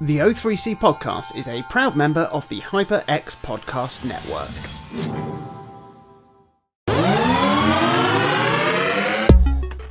[0.00, 5.56] The O3C podcast is a proud member of the HyperX Podcast Network.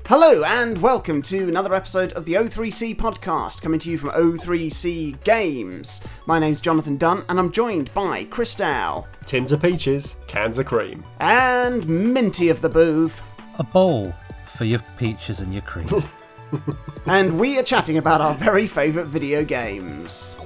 [0.08, 5.24] Hello and welcome to another episode of the O3C podcast, coming to you from O3C
[5.24, 6.02] Games.
[6.28, 10.68] My name's Jonathan Dunn, and I'm joined by Chris Dow Tins of peaches, cans of
[10.68, 11.04] cream.
[11.20, 13.24] and Minty of the Booth,
[13.58, 14.14] a bowl
[14.46, 15.88] for your peaches and your cream.
[17.06, 20.40] and we are chatting about our very favourite video games.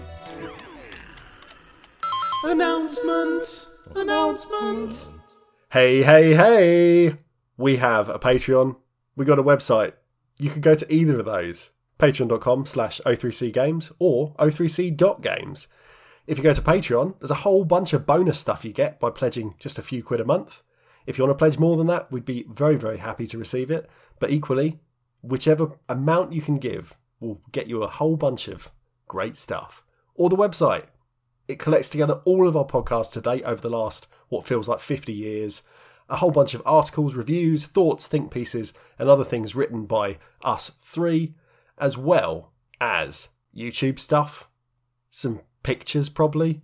[2.44, 3.68] Announcement!
[3.96, 5.10] Announcement!
[5.72, 7.16] Hey, hey, hey!
[7.58, 8.78] We have a Patreon.
[9.16, 9.94] We got a website.
[10.40, 11.72] You can go to either of those.
[12.00, 15.68] Patreon.com slash O3C Games or O3C.games.
[16.26, 19.10] If you go to Patreon, there's a whole bunch of bonus stuff you get by
[19.10, 20.62] pledging just a few quid a month.
[21.06, 23.70] If you want to pledge more than that, we'd be very, very happy to receive
[23.70, 23.90] it.
[24.20, 24.80] But equally,
[25.22, 28.72] whichever amount you can give will get you a whole bunch of
[29.08, 29.84] great stuff.
[30.16, 30.86] Or the website.
[31.48, 34.80] It collects together all of our podcasts to date over the last, what feels like
[34.80, 35.64] 50 years.
[36.08, 40.70] A whole bunch of articles, reviews, thoughts, think pieces, and other things written by us
[40.80, 41.34] three,
[41.78, 44.48] as well as YouTube stuff.
[45.10, 46.62] Some pictures, probably.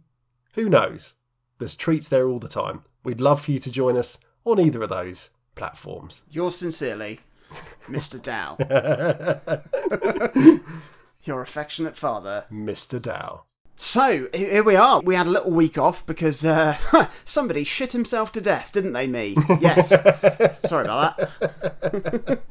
[0.53, 1.13] Who knows?
[1.57, 2.83] There's treats there all the time.
[3.03, 6.23] We'd love for you to join us on either of those platforms.
[6.29, 7.21] Yours sincerely,
[7.87, 8.21] Mr.
[8.21, 8.57] Dow.
[11.23, 12.45] Your affectionate father.
[12.51, 13.01] Mr.
[13.01, 13.43] Dow.
[13.77, 15.01] So, here we are.
[15.01, 16.77] We had a little week off because uh,
[17.25, 19.35] somebody shit himself to death, didn't they, me?
[19.59, 19.89] Yes.
[20.67, 22.41] Sorry about that.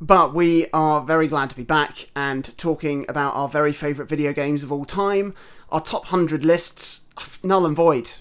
[0.00, 4.32] But we are very glad to be back and talking about our very favourite video
[4.32, 5.34] games of all time.
[5.70, 7.02] Our top 100 lists,
[7.44, 8.12] null and void,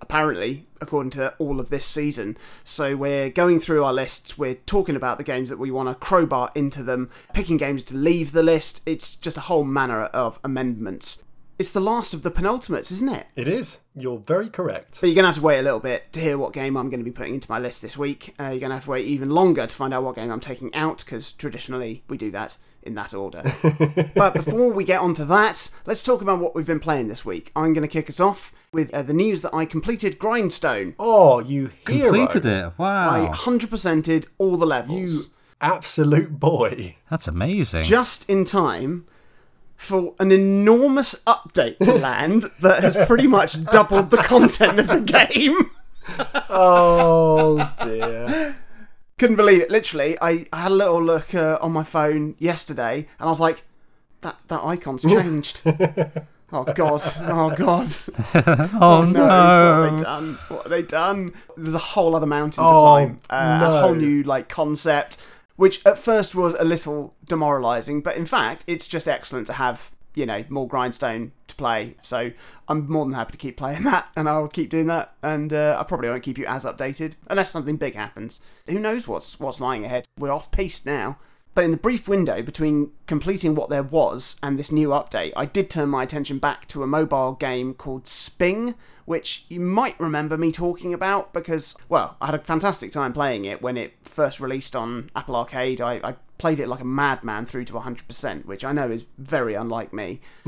[0.00, 2.36] apparently, according to all of this season.
[2.64, 5.94] So we're going through our lists, we're talking about the games that we want to
[5.94, 8.82] crowbar into them, picking games to leave the list.
[8.86, 11.22] It's just a whole manner of amendments.
[11.58, 13.26] It's the last of the penultimates, isn't it?
[13.36, 13.80] It is.
[13.94, 14.98] You're very correct.
[15.02, 16.88] But you're going to have to wait a little bit to hear what game I'm
[16.88, 18.34] going to be putting into my list this week.
[18.40, 20.40] Uh, you're going to have to wait even longer to find out what game I'm
[20.40, 23.42] taking out, because traditionally we do that in that order.
[24.14, 27.52] but before we get onto that, let's talk about what we've been playing this week.
[27.54, 30.94] I'm going to kick us off with uh, the news that I completed Grindstone.
[30.98, 32.10] Oh, you hero.
[32.12, 32.72] Completed it.
[32.78, 33.10] Wow.
[33.10, 33.30] I Wow.
[33.32, 35.30] 100%ed all the You levels
[35.60, 36.94] absolute boy.
[37.10, 37.82] That's amazing.
[37.84, 39.06] just in time
[39.76, 45.00] for an enormous update to land that has pretty much doubled the content of the
[45.28, 45.70] game.
[46.48, 48.56] Oh dear.
[49.20, 49.70] Couldn't believe it.
[49.70, 53.38] Literally, I, I had a little look uh, on my phone yesterday, and I was
[53.38, 53.62] like,
[54.22, 55.60] "That that icon's changed."
[56.52, 57.02] oh god!
[57.20, 57.88] Oh god!
[58.80, 60.34] oh No, what have they done?
[60.48, 61.30] What have they done?
[61.54, 63.18] There's a whole other mountain to Oh, climb.
[63.28, 63.74] Uh, no.
[63.74, 65.18] A whole new like concept,
[65.56, 69.90] which at first was a little demoralising, but in fact, it's just excellent to have.
[70.16, 71.94] You know, more grindstone to play.
[72.02, 72.32] So
[72.68, 75.14] I'm more than happy to keep playing that, and I'll keep doing that.
[75.22, 78.40] And uh, I probably won't keep you as updated unless something big happens.
[78.68, 80.08] Who knows what's what's lying ahead?
[80.18, 81.18] We're off piste now.
[81.54, 85.46] But in the brief window between completing what there was and this new update, I
[85.46, 88.74] did turn my attention back to a mobile game called Sping,
[89.04, 93.44] which you might remember me talking about because, well, I had a fantastic time playing
[93.44, 95.80] it when it first released on Apple Arcade.
[95.80, 99.54] I, I played it like a madman through to 100%, which I know is very
[99.54, 100.20] unlike me.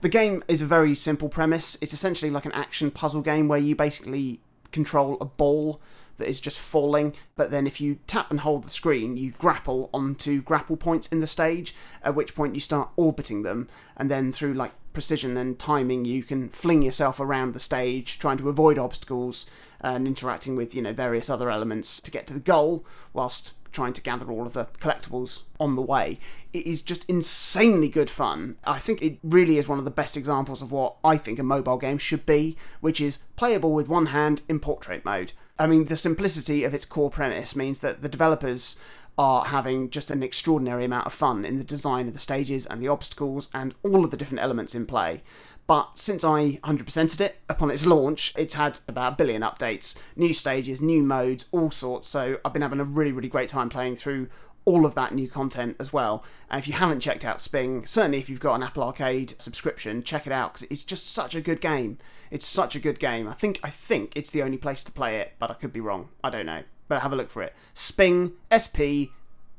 [0.00, 1.76] the game is a very simple premise.
[1.82, 4.40] It's essentially like an action puzzle game where you basically
[4.72, 5.80] control a ball
[6.16, 9.90] that is just falling, but then if you tap and hold the screen, you grapple
[9.92, 14.32] onto grapple points in the stage, at which point you start orbiting them, and then
[14.32, 18.78] through like precision and timing, you can fling yourself around the stage, trying to avoid
[18.78, 19.44] obstacles
[19.80, 23.92] and interacting with, you know, various other elements to get to the goal, whilst trying
[23.92, 26.18] to gather all of the collectibles on the way.
[26.54, 28.56] It is just insanely good fun.
[28.64, 31.42] I think it really is one of the best examples of what I think a
[31.42, 35.34] mobile game should be, which is playable with one hand in portrait mode.
[35.58, 38.76] I mean, the simplicity of its core premise means that the developers
[39.18, 42.82] are having just an extraordinary amount of fun in the design of the stages and
[42.82, 45.22] the obstacles and all of the different elements in play.
[45.66, 50.32] But since I 100%ed it upon its launch, it's had about a billion updates, new
[50.32, 52.06] stages, new modes, all sorts.
[52.06, 54.28] So I've been having a really, really great time playing through
[54.66, 56.22] all of that new content as well.
[56.50, 60.02] And if you haven't checked out Sping, certainly if you've got an Apple Arcade subscription,
[60.02, 61.96] check it out because it's just such a good game.
[62.30, 63.28] It's such a good game.
[63.28, 65.80] I think I think it's the only place to play it, but I could be
[65.80, 66.10] wrong.
[66.22, 66.64] I don't know.
[66.88, 67.54] But have a look for it.
[67.72, 69.10] Sping SP.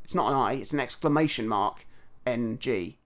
[0.04, 0.54] It's not an I.
[0.54, 1.86] It's an exclamation mark.
[2.26, 2.98] N G.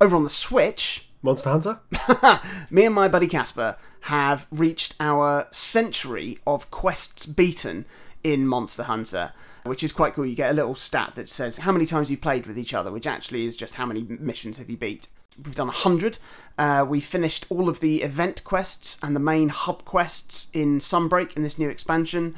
[0.00, 1.80] Over on the Switch, Monster Hunter?
[2.70, 7.84] me and my buddy Casper have reached our century of quests beaten
[8.22, 9.32] in Monster Hunter,
[9.66, 10.26] which is quite cool.
[10.26, 12.90] You get a little stat that says how many times you've played with each other,
[12.90, 15.08] which actually is just how many missions have you beat.
[15.42, 16.18] We've done 100.
[16.56, 21.36] Uh, we finished all of the event quests and the main hub quests in Sunbreak
[21.36, 22.34] in this new expansion.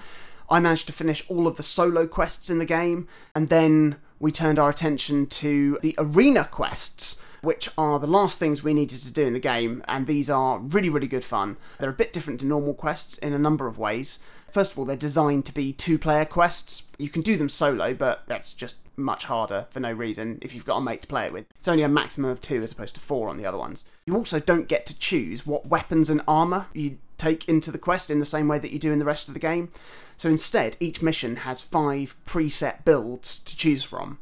[0.50, 4.32] I managed to finish all of the solo quests in the game, and then we
[4.32, 9.12] turned our attention to the arena quests, which are the last things we needed to
[9.12, 11.56] do in the game, and these are really, really good fun.
[11.78, 14.19] They're a bit different to normal quests in a number of ways.
[14.50, 16.85] First of all, they're designed to be two player quests.
[16.99, 20.65] You can do them solo, but that's just much harder for no reason if you've
[20.65, 21.47] got a mate to play it with.
[21.59, 23.85] It's only a maximum of two as opposed to four on the other ones.
[24.06, 28.11] You also don't get to choose what weapons and armour you take into the quest
[28.11, 29.71] in the same way that you do in the rest of the game.
[30.17, 34.19] So instead, each mission has five preset builds to choose from.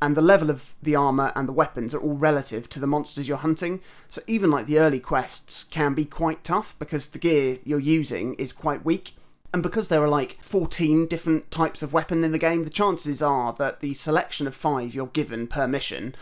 [0.00, 3.26] And the level of the armour and the weapons are all relative to the monsters
[3.26, 3.80] you're hunting.
[4.08, 8.34] So even like the early quests can be quite tough because the gear you're using
[8.34, 9.14] is quite weak.
[9.52, 13.22] And because there are like 14 different types of weapon in the game, the chances
[13.22, 16.14] are that the selection of five you're given per mission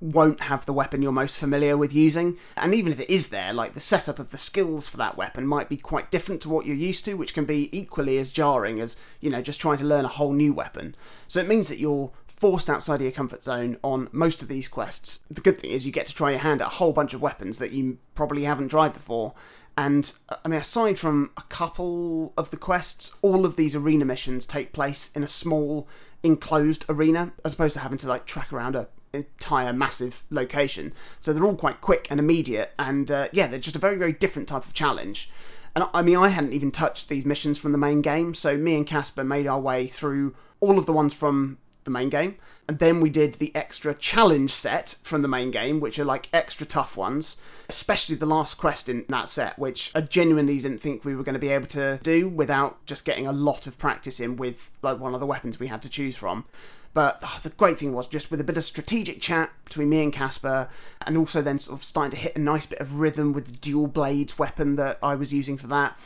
[0.00, 2.38] won't have the weapon you're most familiar with using.
[2.56, 5.46] And even if it is there, like the setup of the skills for that weapon
[5.46, 8.80] might be quite different to what you're used to, which can be equally as jarring
[8.80, 10.94] as, you know, just trying to learn a whole new weapon.
[11.28, 14.66] So it means that you're forced outside of your comfort zone on most of these
[14.66, 15.20] quests.
[15.30, 17.20] The good thing is you get to try your hand at a whole bunch of
[17.20, 19.34] weapons that you probably haven't tried before.
[19.76, 20.12] And
[20.44, 24.72] I mean, aside from a couple of the quests, all of these arena missions take
[24.72, 25.88] place in a small
[26.22, 30.92] enclosed arena, as opposed to having to like track around a entire massive location.
[31.18, 34.12] So they're all quite quick and immediate, and uh, yeah, they're just a very very
[34.12, 35.30] different type of challenge.
[35.74, 38.76] And I mean, I hadn't even touched these missions from the main game, so me
[38.76, 41.58] and Casper made our way through all of the ones from
[41.90, 42.36] the main game.
[42.68, 46.28] And then we did the extra challenge set from the main game, which are like
[46.32, 47.36] extra tough ones,
[47.68, 51.34] especially the last quest in that set, which I genuinely didn't think we were going
[51.34, 55.00] to be able to do without just getting a lot of practice in with like
[55.00, 56.44] one of the weapons we had to choose from.
[56.92, 60.02] But oh, the great thing was just with a bit of strategic chat between me
[60.02, 60.68] and Casper,
[61.06, 63.52] and also then sort of starting to hit a nice bit of rhythm with the
[63.52, 65.96] dual blades weapon that I was using for that.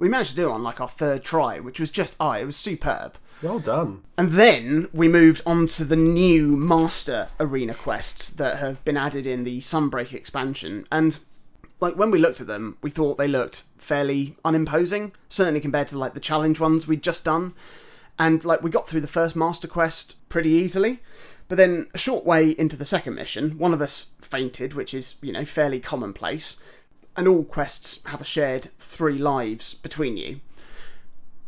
[0.00, 2.46] We managed to do it on like our third try, which was just, oh, it
[2.46, 3.18] was superb.
[3.42, 4.02] Well done.
[4.16, 9.26] And then we moved on to the new Master Arena quests that have been added
[9.26, 10.86] in the Sunbreak expansion.
[10.90, 11.18] And
[11.80, 15.98] like when we looked at them, we thought they looked fairly unimposing, certainly compared to
[15.98, 17.52] like the challenge ones we'd just done.
[18.18, 21.00] And like we got through the first Master Quest pretty easily.
[21.48, 25.16] But then a short way into the second mission, one of us fainted, which is,
[25.20, 26.56] you know, fairly commonplace.
[27.20, 30.40] And all quests have a shared three lives between you.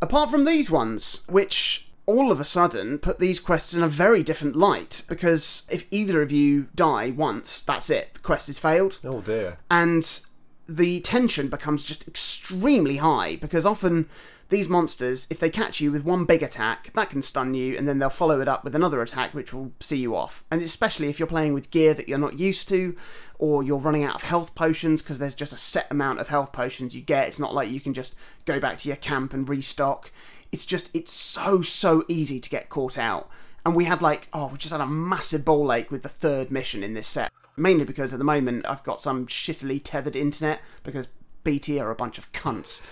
[0.03, 4.21] Apart from these ones, which all of a sudden put these quests in a very
[4.21, 8.13] different light because if either of you die once, that's it.
[8.13, 8.99] The quest is failed.
[9.03, 9.57] Oh dear.
[9.71, 10.21] And
[10.69, 14.07] the tension becomes just extremely high because often
[14.53, 17.87] these monsters, if they catch you with one big attack, that can stun you, and
[17.87, 20.43] then they'll follow it up with another attack which will see you off.
[20.51, 22.95] And especially if you're playing with gear that you're not used to,
[23.39, 26.53] or you're running out of health potions because there's just a set amount of health
[26.53, 27.27] potions you get.
[27.27, 28.15] It's not like you can just
[28.45, 30.11] go back to your camp and restock.
[30.51, 33.29] It's just, it's so, so easy to get caught out.
[33.65, 36.51] And we had like, oh, we just had a massive ball ache with the third
[36.51, 37.31] mission in this set.
[37.57, 41.07] Mainly because at the moment I've got some shittily tethered internet because
[41.43, 42.83] BT are a bunch of cunts.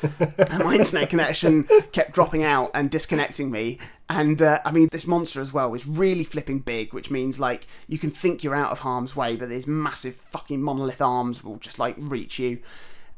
[0.51, 3.79] and my internet connection kept dropping out and disconnecting me.
[4.09, 7.67] And uh, I mean, this monster as well is really flipping big, which means like
[7.87, 11.57] you can think you're out of harm's way, but these massive fucking monolith arms will
[11.57, 12.59] just like reach you.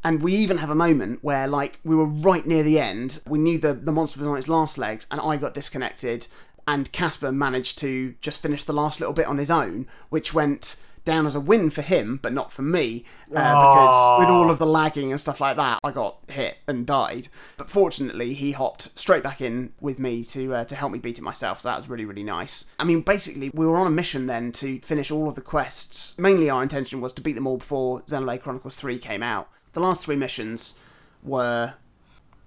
[0.03, 3.21] And we even have a moment where, like, we were right near the end.
[3.25, 6.27] We knew the, the monster was on its last legs, and I got disconnected.
[6.67, 10.75] And Casper managed to just finish the last little bit on his own, which went
[11.05, 14.59] down as a win for him, but not for me, uh, because with all of
[14.59, 17.27] the lagging and stuff like that, I got hit and died.
[17.57, 21.17] But fortunately, he hopped straight back in with me to uh, to help me beat
[21.17, 21.61] it myself.
[21.61, 22.65] So that was really really nice.
[22.79, 26.17] I mean, basically, we were on a mission then to finish all of the quests.
[26.17, 29.49] Mainly, our intention was to beat them all before Xenoblade Chronicles Three came out.
[29.73, 30.75] The last three missions
[31.23, 31.73] were,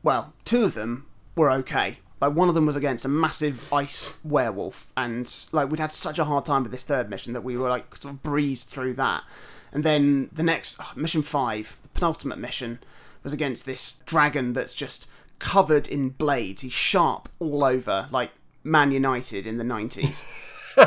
[0.03, 4.17] well, two of them were okay like one of them was against a massive ice
[4.25, 7.57] werewolf, and like we'd had such a hard time with this third mission that we
[7.57, 9.25] were like sort of breezed through that.
[9.73, 12.79] And then the next oh, mission five, the penultimate mission,
[13.23, 16.63] was against this dragon that's just covered in blades.
[16.63, 18.31] He's sharp all over, like
[18.65, 20.43] Man United in the nineties.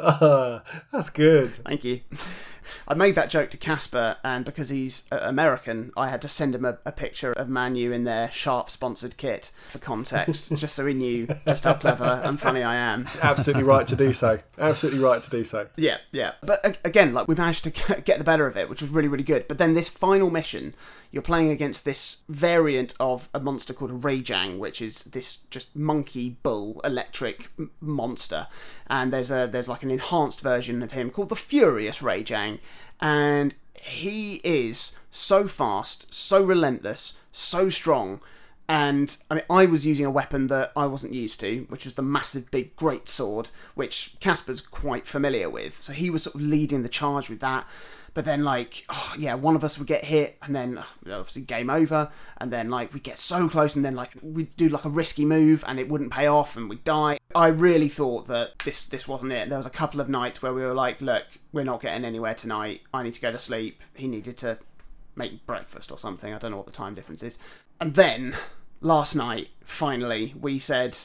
[0.00, 0.60] Uh,
[0.92, 1.50] that's good.
[1.50, 2.00] Thank you.
[2.90, 6.56] I made that joke to Casper, and because he's uh, American, I had to send
[6.56, 10.84] him a, a picture of Manu in their Sharp sponsored kit for context, just so
[10.86, 13.06] he knew just how clever and funny I am.
[13.22, 14.40] Absolutely right to do so.
[14.58, 15.68] Absolutely right to do so.
[15.76, 16.32] Yeah, yeah.
[16.42, 17.70] But again, like we managed to
[18.04, 19.46] get the better of it, which was really, really good.
[19.46, 20.74] But then this final mission,
[21.12, 26.38] you're playing against this variant of a monster called Rajang, which is this just monkey
[26.42, 28.48] bull electric m- monster.
[28.88, 32.58] And there's a there's like an enhanced version of him called the Furious Rajang,
[33.00, 38.20] and he is so fast, so relentless, so strong.
[38.68, 41.94] And I mean, I was using a weapon that I wasn't used to, which was
[41.94, 45.76] the massive big great sword, which Casper's quite familiar with.
[45.76, 47.66] So he was sort of leading the charge with that.
[48.12, 51.42] But then, like, oh, yeah, one of us would get hit, and then oh, obviously
[51.42, 52.10] game over.
[52.38, 55.24] And then, like, we get so close, and then like we'd do like a risky
[55.24, 57.18] move, and it wouldn't pay off, and we'd die.
[57.34, 59.48] I really thought that this this wasn't it.
[59.48, 62.34] There was a couple of nights where we were like, look, we're not getting anywhere
[62.34, 62.82] tonight.
[62.92, 63.82] I need to go to sleep.
[63.94, 64.58] He needed to
[65.14, 66.32] make breakfast or something.
[66.32, 67.38] I don't know what the time difference is.
[67.80, 68.36] And then
[68.80, 70.96] last night, finally, we said,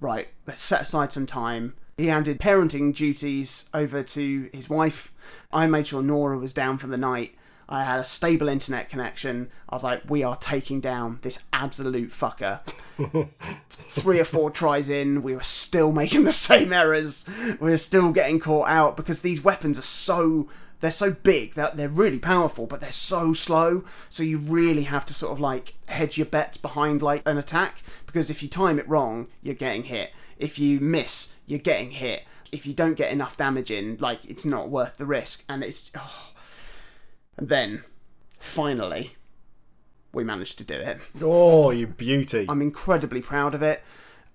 [0.00, 1.74] right, let's set aside some time.
[1.98, 5.12] He handed parenting duties over to his wife.
[5.52, 7.34] I made sure Nora was down for the night.
[7.68, 9.50] I had a stable internet connection.
[9.68, 12.60] I was like, we are taking down this absolute fucker.
[13.70, 17.24] Three or four tries in, we were still making the same errors.
[17.60, 20.48] We were still getting caught out because these weapons are so
[20.80, 23.84] they're so big that they're really powerful, but they're so slow.
[24.08, 27.82] So you really have to sort of like hedge your bets behind like an attack
[28.06, 30.12] because if you time it wrong, you're getting hit.
[30.38, 32.24] If you miss, you're getting hit.
[32.52, 35.44] If you don't get enough damage in, like it's not worth the risk.
[35.48, 36.32] And it's oh.
[37.36, 37.82] and then
[38.38, 39.16] finally
[40.12, 41.00] we managed to do it.
[41.20, 42.46] Oh, you beauty.
[42.48, 43.82] I'm incredibly proud of it.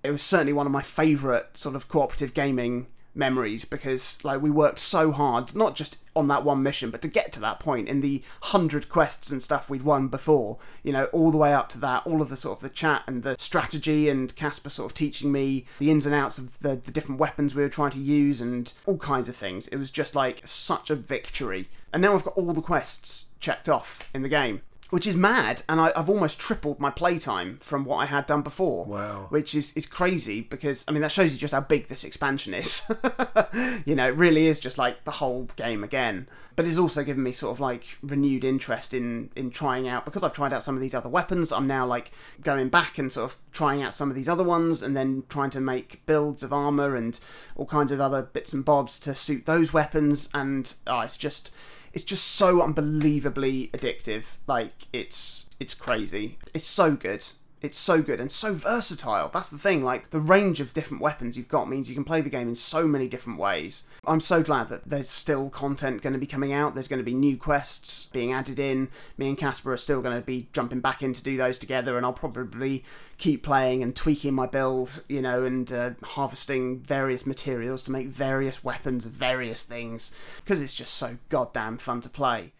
[0.02, 4.50] It was certainly one of my favourite sort of cooperative gaming memories because like we
[4.50, 7.88] worked so hard not just on that one mission but to get to that point
[7.88, 11.68] in the 100 quests and stuff we'd won before you know all the way up
[11.68, 14.90] to that all of the sort of the chat and the strategy and Casper sort
[14.90, 17.90] of teaching me the ins and outs of the, the different weapons we were trying
[17.90, 19.68] to use and all kinds of things.
[19.68, 21.68] It was just like such a victory.
[21.92, 24.62] And now I've got all the quests checked off in the game
[24.94, 28.42] which is mad, and I, I've almost tripled my playtime from what I had done
[28.42, 28.84] before.
[28.84, 29.26] Wow.
[29.28, 32.54] Which is, is crazy because, I mean, that shows you just how big this expansion
[32.54, 32.88] is.
[33.84, 36.28] you know, it really is just like the whole game again.
[36.54, 40.22] But it's also given me sort of like renewed interest in, in trying out, because
[40.22, 43.32] I've tried out some of these other weapons, I'm now like going back and sort
[43.32, 46.52] of trying out some of these other ones and then trying to make builds of
[46.52, 47.18] armor and
[47.56, 50.28] all kinds of other bits and bobs to suit those weapons.
[50.32, 51.52] And oh, it's just
[51.94, 54.36] it's just so unbelievably addictive.
[54.46, 56.38] Like it's it's crazy.
[56.52, 57.24] It's so good.
[57.64, 59.30] It's so good and so versatile.
[59.32, 59.82] That's the thing.
[59.82, 62.54] Like the range of different weapons you've got means you can play the game in
[62.54, 63.84] so many different ways.
[64.06, 66.74] I'm so glad that there's still content going to be coming out.
[66.74, 68.90] There's going to be new quests being added in.
[69.16, 71.96] Me and Casper are still going to be jumping back in to do those together,
[71.96, 72.84] and I'll probably
[73.16, 78.08] keep playing and tweaking my build, you know, and uh, harvesting various materials to make
[78.08, 82.52] various weapons of various things because it's just so goddamn fun to play.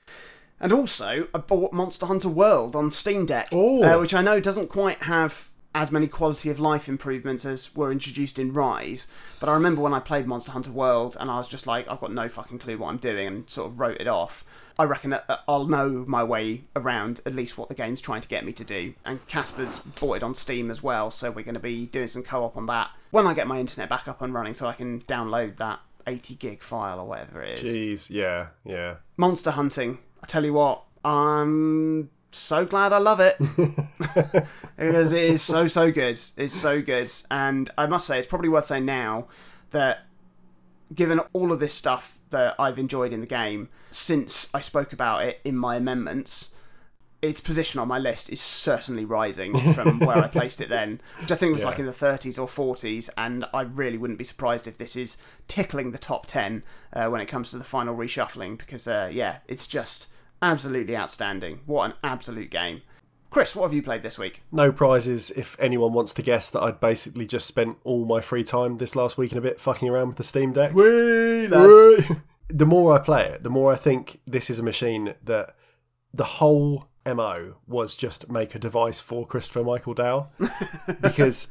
[0.64, 4.68] And also, I bought Monster Hunter World on Steam Deck, uh, which I know doesn't
[4.68, 9.06] quite have as many quality of life improvements as were introduced in Rise.
[9.40, 12.00] But I remember when I played Monster Hunter World and I was just like, I've
[12.00, 14.42] got no fucking clue what I'm doing and sort of wrote it off.
[14.78, 15.14] I reckon
[15.46, 18.64] I'll know my way around at least what the game's trying to get me to
[18.64, 18.94] do.
[19.04, 22.22] And Casper's bought it on Steam as well, so we're going to be doing some
[22.22, 24.72] co op on that when I get my internet back up and running so I
[24.72, 28.08] can download that 80 gig file or whatever it is.
[28.08, 28.94] Jeez, yeah, yeah.
[29.18, 29.98] Monster hunting.
[30.24, 33.36] I tell you what, I'm so glad I love it
[34.78, 36.18] because it is so so good.
[36.38, 39.26] It's so good, and I must say it's probably worth saying now
[39.70, 40.06] that
[40.94, 45.24] given all of this stuff that I've enjoyed in the game since I spoke about
[45.26, 46.50] it in my amendments.
[47.20, 51.32] Its position on my list is certainly rising from where I placed it then, which
[51.32, 51.68] I think was Yeah.
[51.68, 55.16] like in the 30s or 40s, and I really wouldn't be surprised if this is
[55.48, 56.62] tickling the top 10
[56.92, 60.08] uh, when it comes to the final reshuffling, because, uh, yeah, it's just
[60.44, 61.60] absolutely outstanding.
[61.66, 62.82] What an absolute game.
[63.30, 64.42] Chris, what have you played this week?
[64.52, 68.44] No prizes if anyone wants to guess that I'd basically just spent all my free
[68.44, 70.72] time this last week and a bit fucking around with the Steam Deck.
[70.72, 71.46] Wee,
[72.48, 75.56] the more I play it, the more I think this is a machine that
[76.12, 80.28] the whole MO was just make a device for Christopher Michael Dow
[81.00, 81.48] because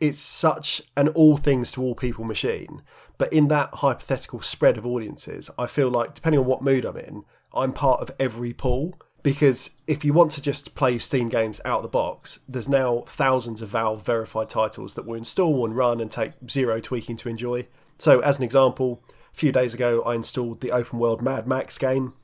[0.00, 2.82] it's such an all things to all people machine.
[3.18, 6.96] But in that hypothetical spread of audiences, I feel like depending on what mood I'm
[6.96, 8.98] in, I'm part of every pool.
[9.22, 13.04] Because if you want to just play Steam games out of the box, there's now
[13.06, 17.28] thousands of Valve verified titles that will install and run and take zero tweaking to
[17.28, 17.66] enjoy.
[17.98, 19.02] So, as an example,
[19.34, 22.14] a few days ago I installed the open world Mad Max game,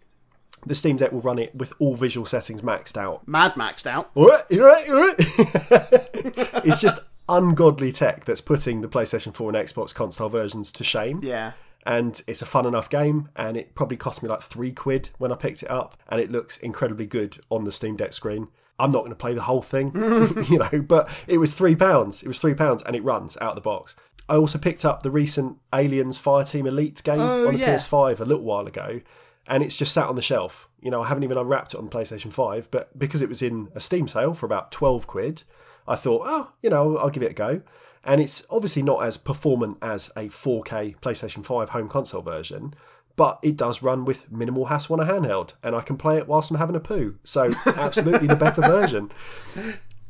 [0.65, 3.29] The Steam Deck will run it with all visual settings maxed out.
[3.29, 4.11] Mad maxed out.
[4.15, 4.47] What?
[4.51, 4.87] You right?
[6.65, 11.21] It's just ungodly tech that's putting the PlayStation 4 and Xbox console versions to shame.
[11.23, 11.53] Yeah.
[11.87, 15.31] And it's a fun enough game, and it probably cost me like three quid when
[15.31, 18.49] I picked it up, and it looks incredibly good on the Steam Deck screen.
[18.79, 19.93] I'm not going to play the whole thing,
[20.51, 22.23] you know, but it was three pounds.
[22.23, 23.95] It was three pounds, and it runs out of the box.
[24.29, 27.75] I also picked up the recent Aliens Fireteam Elite game Oh, on the yeah.
[27.77, 29.01] PS5 a little while ago,
[29.47, 30.69] and it's just sat on the shelf.
[30.83, 33.43] You know, I haven't even unwrapped it on the PlayStation 5, but because it was
[33.43, 35.45] in a Steam sale for about 12 quid,
[35.87, 37.63] I thought, oh, you know, I'll give it a go.
[38.07, 42.73] And it's obviously not as performant as a 4K PlayStation 5 home console version,
[43.17, 46.29] but it does run with minimal hassle on a handheld, and I can play it
[46.29, 47.19] whilst I'm having a poo.
[47.25, 49.11] So, absolutely the better version.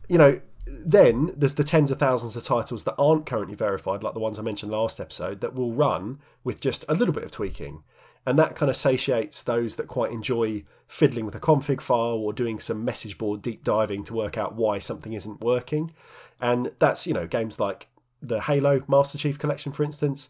[0.08, 4.12] You know, then there's the tens of thousands of titles that aren't currently verified, like
[4.14, 7.30] the ones I mentioned last episode, that will run with just a little bit of
[7.30, 7.82] tweaking.
[8.26, 12.32] And that kind of satiates those that quite enjoy fiddling with a config file or
[12.32, 15.92] doing some message board deep diving to work out why something isn't working.
[16.40, 17.86] And that's, you know, games like
[18.20, 20.28] the Halo Master Chief Collection, for instance.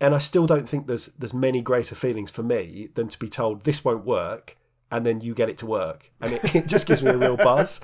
[0.00, 3.28] And I still don't think there's there's many greater feelings for me than to be
[3.28, 4.56] told this won't work
[4.90, 6.10] and then you get it to work.
[6.20, 7.80] And it, it just gives me a real buzz.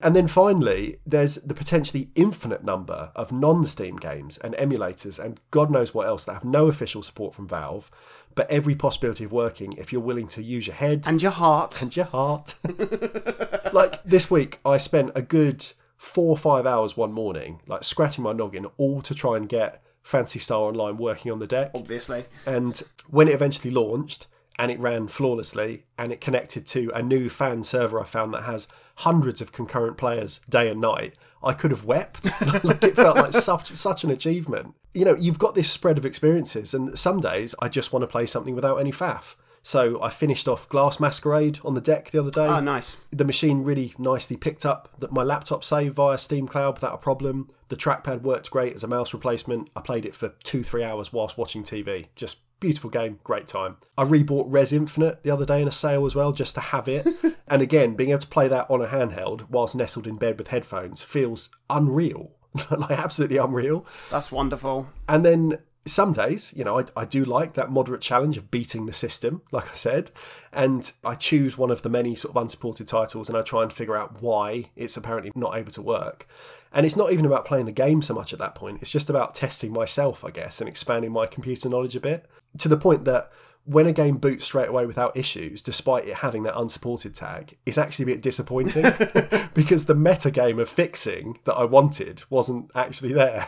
[0.00, 5.40] And then finally, there's the potentially infinite number of non Steam games and emulators and
[5.50, 7.90] God knows what else that have no official support from Valve,
[8.36, 11.82] but every possibility of working if you're willing to use your head And your heart.
[11.82, 12.54] and your heart.
[13.72, 15.66] like this week, I spent a good
[15.96, 19.82] four or five hours one morning, like scratching my noggin, all to try and get
[20.02, 21.70] Phantasy Star Online working on the deck.
[21.74, 22.26] Obviously.
[22.46, 24.28] And when it eventually launched
[24.58, 28.44] and it ran flawlessly and it connected to a new fan server I found that
[28.44, 32.24] has hundreds of concurrent players day and night, I could have wept.
[32.64, 34.74] like it felt like such such an achievement.
[34.94, 38.06] You know, you've got this spread of experiences and some days I just want to
[38.06, 39.36] play something without any faff.
[39.62, 43.04] So I finished off Glass Masquerade on the deck the other day Oh, nice.
[43.10, 46.98] the machine really nicely picked up that my laptop saved via Steam Cloud without a
[46.98, 47.48] problem.
[47.66, 49.68] The trackpad worked great as a mouse replacement.
[49.74, 52.06] I played it for two, three hours whilst watching TV.
[52.14, 53.76] Just beautiful game, great time.
[53.96, 56.88] I rebought Rez Infinite the other day in a sale as well, just to have
[56.88, 57.06] it.
[57.48, 60.48] and again, being able to play that on a handheld whilst nestled in bed with
[60.48, 62.32] headphones feels unreal.
[62.70, 63.86] like absolutely unreal.
[64.10, 64.88] That's wonderful.
[65.08, 68.86] And then some days, you know, I, I do like that moderate challenge of beating
[68.86, 70.10] the system, like I said,
[70.52, 73.72] and I choose one of the many sort of unsupported titles and I try and
[73.72, 76.26] figure out why it's apparently not able to work.
[76.72, 79.08] And it's not even about playing the game so much at that point, it's just
[79.08, 82.26] about testing myself, I guess, and expanding my computer knowledge a bit
[82.58, 83.30] to the point that
[83.66, 87.76] when a game boots straight away without issues, despite it having that unsupported tag, it's
[87.76, 88.82] actually a bit disappointing
[89.54, 93.44] because the meta game of fixing that I wanted wasn't actually there.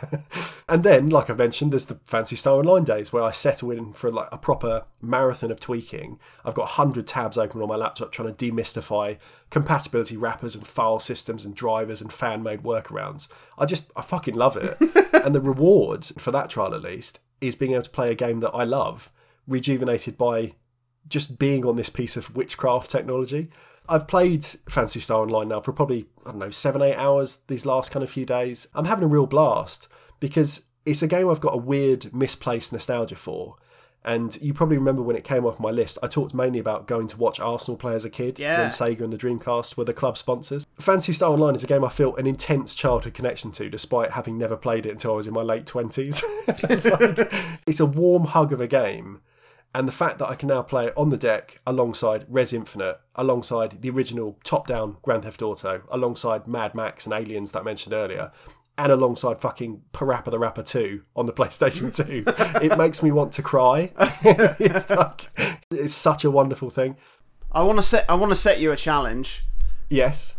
[0.68, 3.92] and then, like I mentioned, there's the Phantasy Star Online days where I settle in
[3.92, 6.18] for like a proper marathon of tweaking.
[6.44, 9.18] I've got 100 tabs open on my laptop trying to demystify
[9.50, 13.28] compatibility wrappers and file systems and drivers and fan made workarounds.
[13.57, 14.78] I just, I fucking love it.
[15.24, 18.40] and the reward for that trial, at least, is being able to play a game
[18.40, 19.12] that I love
[19.48, 20.52] rejuvenated by
[21.08, 23.48] just being on this piece of witchcraft technology.
[23.88, 27.64] I've played Phantasy Star Online now for probably, I don't know, seven, eight hours these
[27.64, 28.68] last kind of few days.
[28.74, 29.88] I'm having a real blast
[30.20, 33.56] because it's a game I've got a weird, misplaced nostalgia for.
[34.04, 37.08] And you probably remember when it came off my list, I talked mainly about going
[37.08, 38.61] to watch Arsenal play as a kid Yeah.
[38.61, 40.66] when Sega and the Dreamcast were the club sponsors.
[40.78, 44.38] Phantasy Star Online is a game I feel an intense childhood connection to, despite having
[44.38, 46.22] never played it until I was in my late 20s.
[46.48, 49.20] Like, it's a warm hug of a game.
[49.74, 53.00] And the fact that I can now play it on the deck alongside Rez Infinite,
[53.14, 57.62] alongside the original top down Grand Theft Auto, alongside Mad Max and Aliens that I
[57.62, 58.33] mentioned earlier,
[58.78, 63.33] and alongside fucking Parappa the Rapper 2 on the PlayStation 2, it makes me want
[63.33, 63.92] to cry.
[63.98, 65.28] it's like,
[65.70, 66.96] it's such a wonderful thing.
[67.52, 68.04] I want to set.
[68.09, 69.44] I want to set you a challenge.
[69.88, 70.37] Yes.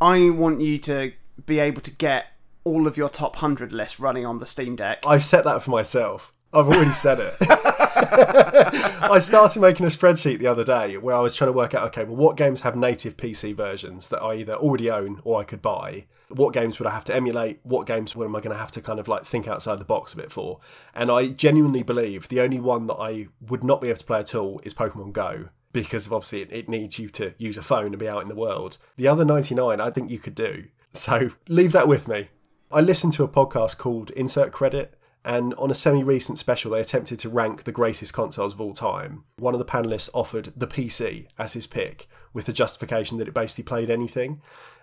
[0.00, 1.12] I want you to
[1.46, 2.26] be able to get
[2.64, 5.04] all of your top hundred list running on the Steam Deck.
[5.06, 6.32] I've set that for myself.
[6.52, 7.34] I've already said it.
[9.02, 11.84] I started making a spreadsheet the other day where I was trying to work out
[11.88, 15.44] okay, well, what games have native PC versions that I either already own or I
[15.44, 16.06] could buy?
[16.28, 17.60] What games would I have to emulate?
[17.62, 20.12] What games am I going to have to kind of like think outside the box
[20.12, 20.58] a bit for?
[20.92, 24.20] And I genuinely believe the only one that I would not be able to play
[24.20, 25.50] at all is Pokemon Go.
[25.72, 28.28] Because of obviously it, it needs you to use a phone and be out in
[28.28, 28.76] the world.
[28.96, 30.64] The other 99, I think you could do.
[30.92, 32.30] So leave that with me.
[32.72, 36.80] I listened to a podcast called Insert Credit, and on a semi recent special, they
[36.80, 39.24] attempted to rank the greatest consoles of all time.
[39.38, 43.34] One of the panelists offered the PC as his pick, with the justification that it
[43.34, 44.40] basically played anything.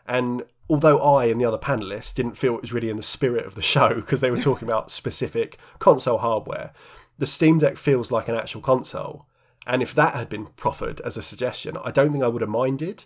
[0.07, 3.45] And although I and the other panelists didn't feel it was really in the spirit
[3.45, 6.71] of the show because they were talking about specific console hardware,
[7.17, 9.27] the Steam Deck feels like an actual console.
[9.65, 12.49] And if that had been proffered as a suggestion, I don't think I would have
[12.49, 13.05] minded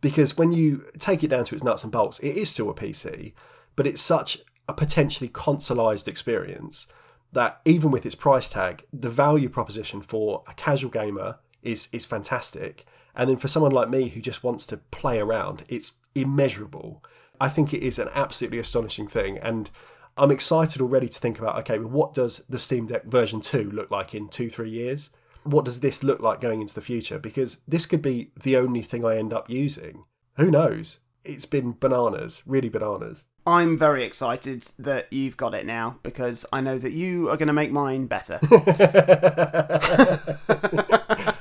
[0.00, 2.74] because when you take it down to its nuts and bolts, it is still a
[2.74, 3.34] PC,
[3.76, 6.86] but it's such a potentially consoleized experience
[7.32, 12.06] that even with its price tag, the value proposition for a casual gamer is is
[12.06, 12.84] fantastic.
[13.14, 17.02] And then for someone like me who just wants to play around, it's immeasurable.
[17.40, 19.38] I think it is an absolutely astonishing thing.
[19.38, 19.70] And
[20.16, 23.70] I'm excited already to think about okay, well, what does the Steam Deck version 2
[23.70, 25.10] look like in two, three years?
[25.44, 27.18] What does this look like going into the future?
[27.18, 30.04] Because this could be the only thing I end up using.
[30.36, 31.00] Who knows?
[31.24, 33.24] It's been bananas, really bananas.
[33.46, 37.48] I'm very excited that you've got it now because I know that you are going
[37.48, 38.38] to make mine better.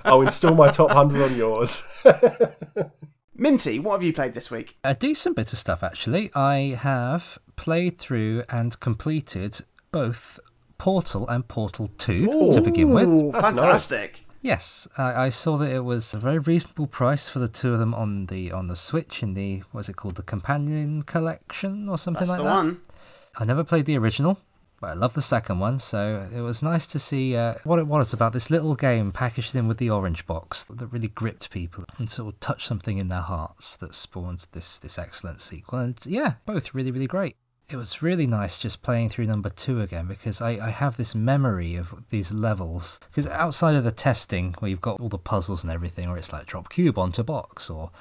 [0.04, 2.04] I'll install my top 100 on yours.
[3.36, 4.78] Minty, what have you played this week?
[4.84, 6.32] A decent bit of stuff, actually.
[6.34, 9.62] I have played through and completed
[9.92, 10.40] both
[10.80, 13.34] Portal and Portal 2 to begin with.
[13.34, 14.26] That's fantastic.
[14.42, 17.80] Yes, I, I saw that it was a very reasonable price for the two of
[17.80, 21.98] them on the on the Switch in the what's it called the Companion Collection or
[21.98, 22.56] something That's like the that.
[22.56, 22.82] one.
[23.38, 24.40] I never played the original,
[24.80, 25.80] but I love the second one.
[25.80, 29.56] So it was nice to see uh, what it was about this little game packaged
[29.56, 33.10] in with the orange box that really gripped people and sort of touched something in
[33.10, 35.78] their hearts that spawned this this excellent sequel.
[35.78, 37.36] And yeah, both really really great.
[37.72, 41.16] It was really nice just playing through number two again because I, I have this
[41.16, 43.00] memory of these levels.
[43.10, 46.34] Because outside of the testing, where you've got all the puzzles and everything, or it's
[46.34, 47.92] like drop cube onto box or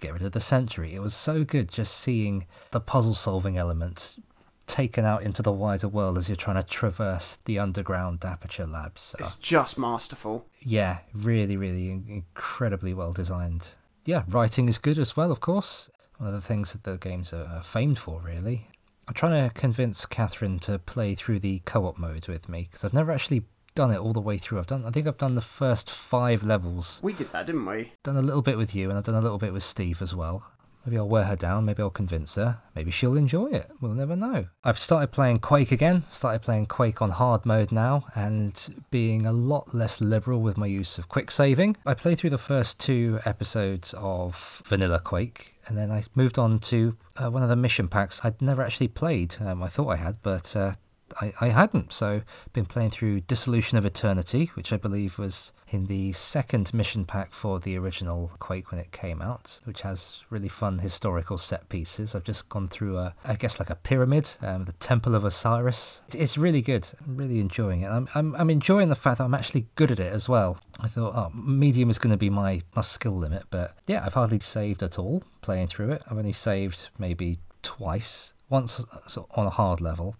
[0.00, 4.18] get rid of the century, it was so good just seeing the puzzle solving elements
[4.66, 9.02] taken out into the wider world as you're trying to traverse the underground aperture labs.
[9.02, 10.46] So, It's just masterful.
[10.60, 13.74] yeah, really, really incredibly well designed.
[14.04, 15.90] Yeah, writing is good as well, of course.
[16.18, 18.68] One of the things that the games are are famed for, really.
[19.08, 22.94] I'm trying to convince Catherine to play through the co-op mode with me because I've
[22.94, 24.58] never actually done it all the way through.
[24.58, 27.00] I've done, I think I've done the first five levels.
[27.02, 27.92] We did that, didn't we?
[28.02, 30.14] Done a little bit with you, and I've done a little bit with Steve as
[30.14, 30.44] well.
[30.84, 31.64] Maybe I'll wear her down.
[31.64, 32.58] Maybe I'll convince her.
[32.74, 33.70] Maybe she'll enjoy it.
[33.80, 34.46] We'll never know.
[34.64, 36.02] I've started playing Quake again.
[36.10, 40.66] Started playing Quake on hard mode now, and being a lot less liberal with my
[40.66, 41.76] use of quick saving.
[41.86, 46.58] I played through the first two episodes of Vanilla Quake, and then I moved on
[46.60, 49.36] to uh, one of the mission packs I'd never actually played.
[49.40, 50.72] Um, I thought I had, but uh,
[51.20, 51.92] I, I hadn't.
[51.92, 52.22] So
[52.52, 57.32] been playing through Dissolution of Eternity, which I believe was in the second mission pack
[57.32, 62.14] for the original Quake when it came out, which has really fun historical set pieces.
[62.14, 66.02] I've just gone through a, I guess like a pyramid, um, the Temple of Osiris.
[66.08, 66.88] It's- really good.
[67.06, 67.88] I'm really enjoying it.
[67.88, 70.58] I'm, I'm, I'm enjoying the fact that I'm actually good at it as well.
[70.80, 74.14] I thought, oh, medium is going to be my, my skill limit, but yeah, I've
[74.14, 76.02] hardly saved at all playing through it.
[76.10, 78.32] I've only saved maybe twice.
[78.48, 80.16] Once uh, on a hard level,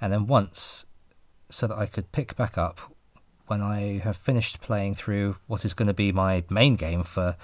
[0.00, 0.86] and then once
[1.50, 2.80] so that I could pick back up
[3.46, 7.36] when I have finished playing through what is going to be my main game for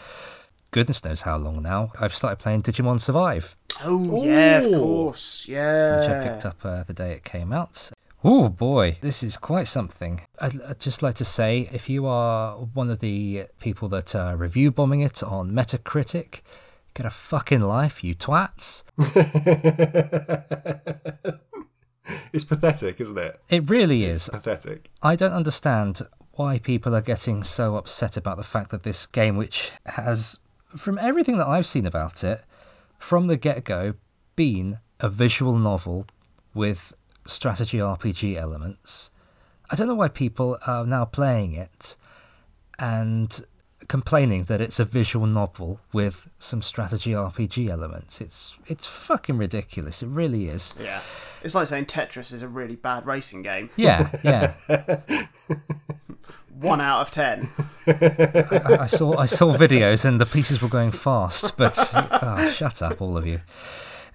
[0.71, 1.91] goodness knows how long now.
[2.01, 4.79] I've started playing Digimon Survive, Oh, yeah, of Ooh.
[4.79, 5.47] course.
[5.49, 7.91] which I picked up uh, the day it came out.
[8.25, 10.21] Oh boy, this is quite something.
[10.41, 14.37] I'd, I'd just like to say if you are one of the people that are
[14.37, 16.41] review bombing it on Metacritic,
[16.95, 18.83] get a fucking life, you twats.
[22.33, 23.41] It's pathetic, isn't it?
[23.49, 24.29] It really It's is.
[24.31, 24.91] pathetic.
[25.03, 29.37] I don't understand why people are getting so upset about the fact that this game,
[29.37, 30.39] which has,
[30.77, 32.43] from everything that I've seen about it,
[32.99, 33.95] from the get go,
[34.37, 36.07] been a visual novel
[36.55, 36.93] with
[37.25, 39.11] strategy RPG elements.
[39.71, 41.97] I don't know why people are now playing it
[42.79, 43.45] and
[43.89, 48.21] complaining that it's a visual novel with some strategy RPG elements.
[48.21, 50.03] It's it's fucking ridiculous.
[50.03, 50.75] It really is.
[50.81, 51.01] Yeah.
[51.43, 53.71] It's like saying Tetris is a really bad racing game.
[53.77, 54.55] Yeah, yeah.
[56.61, 57.47] One out of ten.
[57.87, 62.83] I, I saw I saw videos and the pieces were going fast, but oh, shut
[62.83, 63.41] up, all of you.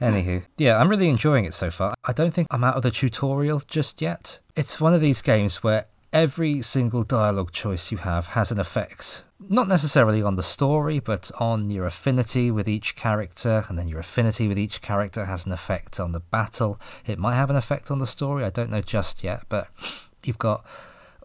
[0.02, 1.94] Anywho, yeah, I'm really enjoying it so far.
[2.04, 4.40] I don't think I'm out of the tutorial just yet.
[4.56, 9.24] It's one of these games where every single dialogue choice you have has an effect.
[9.40, 14.00] Not necessarily on the story, but on your affinity with each character, and then your
[14.00, 16.80] affinity with each character has an effect on the battle.
[17.06, 19.68] It might have an effect on the story, I don't know just yet, but
[20.24, 20.66] you've got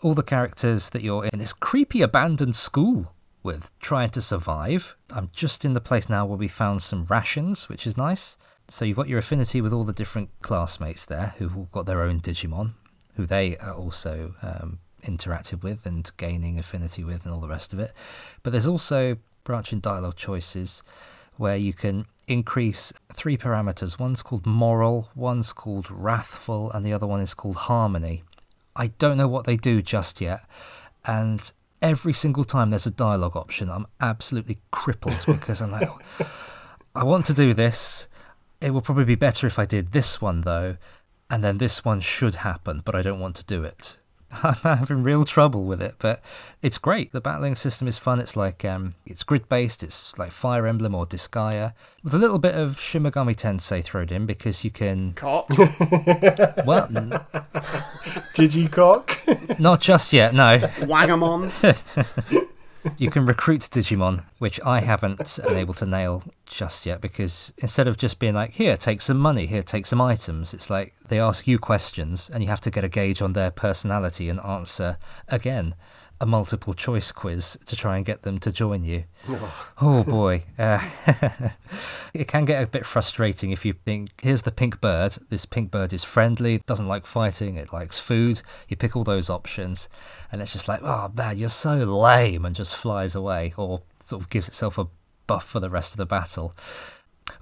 [0.03, 4.97] all the characters that you're in this creepy abandoned school with trying to survive.
[5.11, 8.37] I'm just in the place now where we found some rations, which is nice.
[8.69, 12.03] So you've got your affinity with all the different classmates there who've all got their
[12.03, 12.73] own Digimon,
[13.17, 17.73] who they are also um, interacted with and gaining affinity with, and all the rest
[17.73, 17.93] of it.
[18.43, 20.83] But there's also branching dialogue choices
[21.37, 23.99] where you can increase three parameters.
[23.99, 28.25] One's called moral, one's called wrathful, and the other one is called harmony.
[28.75, 30.41] I don't know what they do just yet,
[31.05, 35.89] and every single time there's a dialogue option, I'm absolutely crippled because I'm like,
[36.95, 38.09] I want to do this.
[38.61, 40.77] It will probably be better if I did this one though,
[41.31, 43.97] and then this one should happen, but I don't want to do it.
[44.43, 46.21] I'm having real trouble with it, but
[46.61, 47.13] it's great.
[47.13, 48.19] The battling system is fun.
[48.19, 49.85] It's like um, it's grid based.
[49.85, 54.09] It's like Fire Emblem or Disgaea with a little bit of Shin Megami Tensei thrown
[54.09, 55.13] in because you can.
[55.15, 55.49] Cock.
[56.67, 57.21] Well, n-
[58.35, 59.61] Digicock.
[59.61, 60.35] not just yet.
[60.35, 61.47] No, Wagamon.
[62.99, 67.89] you can recruit Digimon, which I haven't been able to nail just yet because instead
[67.89, 71.21] of just being like, here, take some money, here, take some items, it's like they
[71.21, 74.99] ask you questions and you have to get a gauge on their personality and answer
[75.29, 75.75] again
[76.21, 79.05] a multiple choice quiz to try and get them to join you.
[79.79, 80.45] Oh boy.
[80.59, 80.81] Uh,
[82.15, 85.19] it can get a bit frustrating if you think, here's the pink bird.
[85.29, 88.41] This pink bird is friendly, doesn't like fighting, it likes food.
[88.69, 89.91] You pick all those options,
[90.33, 94.23] and it's just like, oh man, you're so lame, and just flies away, or sort
[94.23, 94.87] of gives itself a
[95.27, 96.55] buff for the rest of the battle.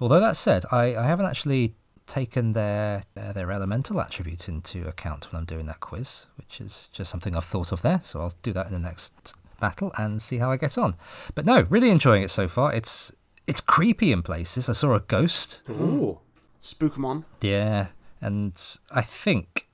[0.01, 5.33] Although that said, I, I haven't actually taken their uh, their elemental attribute into account
[5.33, 8.01] when I'm doing that quiz, which is just something I've thought of there.
[8.03, 10.97] So I'll do that in the next battle and see how I get on.
[11.35, 12.73] But no, really enjoying it so far.
[12.73, 13.13] It's
[13.47, 14.69] it's creepy in places.
[14.69, 15.63] I saw a ghost.
[15.69, 16.21] Ooh.
[16.63, 17.25] Spookamon.
[17.43, 17.89] Yeah,
[18.21, 18.55] and
[18.91, 19.69] I think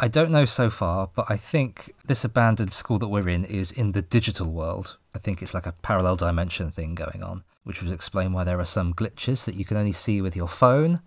[0.00, 3.70] I don't know so far, but I think this abandoned school that we're in is
[3.70, 4.98] in the digital world.
[5.14, 8.58] I think it's like a parallel dimension thing going on, which would explain why there
[8.58, 11.00] are some glitches that you can only see with your phone.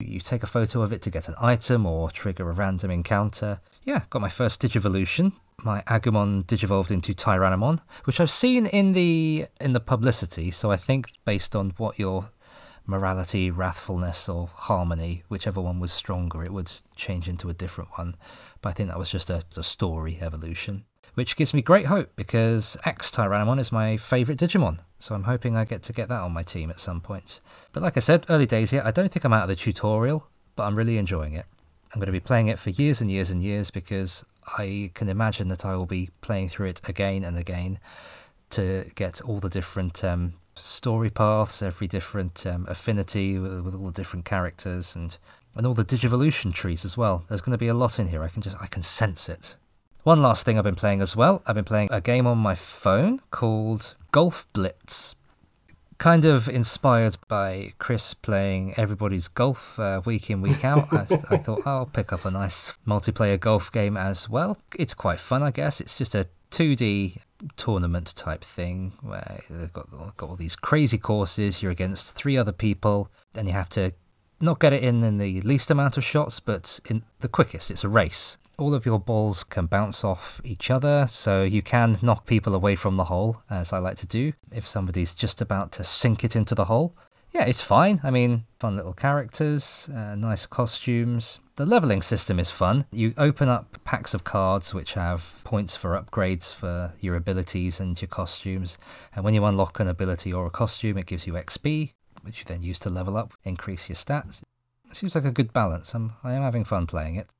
[0.00, 3.60] You take a photo of it to get an item or trigger a random encounter.
[3.84, 5.32] Yeah, got my first Digivolution.
[5.62, 10.50] My Agumon digivolved into Tyrannomon, which I've seen in the in the publicity.
[10.50, 12.30] So I think based on what your
[12.86, 18.16] morality, wrathfulness, or harmony, whichever one was stronger, it would change into a different one.
[18.62, 20.84] But I think that was just a, a story evolution,
[21.14, 24.78] which gives me great hope because X Tyrannomon is my favourite Digimon.
[24.98, 27.40] So I'm hoping I get to get that on my team at some point.
[27.72, 30.28] But like I said, early days yet, I don't think I'm out of the tutorial,
[30.56, 31.46] but I'm really enjoying it.
[31.92, 34.24] I'm going to be playing it for years and years and years because
[34.58, 37.80] I can imagine that I will be playing through it again and again
[38.50, 43.86] to get all the different um, story paths, every different um, affinity with, with all
[43.86, 45.16] the different characters, and
[45.56, 47.24] and all the Digivolution trees as well.
[47.28, 48.22] There's going to be a lot in here.
[48.22, 49.56] I can just I can sense it.
[50.02, 51.42] One last thing I've been playing as well.
[51.46, 55.14] I've been playing a game on my phone called Golf Blitz.
[55.98, 60.90] Kind of inspired by Chris playing everybody's golf uh, week in, week out.
[60.90, 64.56] I, I thought oh, I'll pick up a nice multiplayer golf game as well.
[64.78, 65.82] It's quite fun, I guess.
[65.82, 67.20] It's just a 2D
[67.56, 71.62] tournament type thing where they've got, got all these crazy courses.
[71.62, 73.92] You're against three other people, and you have to
[74.40, 77.70] not get it in in the least amount of shots, but in the quickest.
[77.70, 78.38] It's a race.
[78.60, 82.76] All of your balls can bounce off each other, so you can knock people away
[82.76, 86.36] from the hole, as I like to do, if somebody's just about to sink it
[86.36, 86.94] into the hole.
[87.32, 88.00] Yeah, it's fine.
[88.02, 91.40] I mean, fun little characters, uh, nice costumes.
[91.54, 92.84] The leveling system is fun.
[92.92, 98.00] You open up packs of cards which have points for upgrades for your abilities and
[98.00, 98.76] your costumes.
[99.16, 102.44] And when you unlock an ability or a costume, it gives you XP, which you
[102.46, 104.42] then use to level up, increase your stats.
[104.90, 105.94] It seems like a good balance.
[105.94, 107.30] I'm, I am having fun playing it.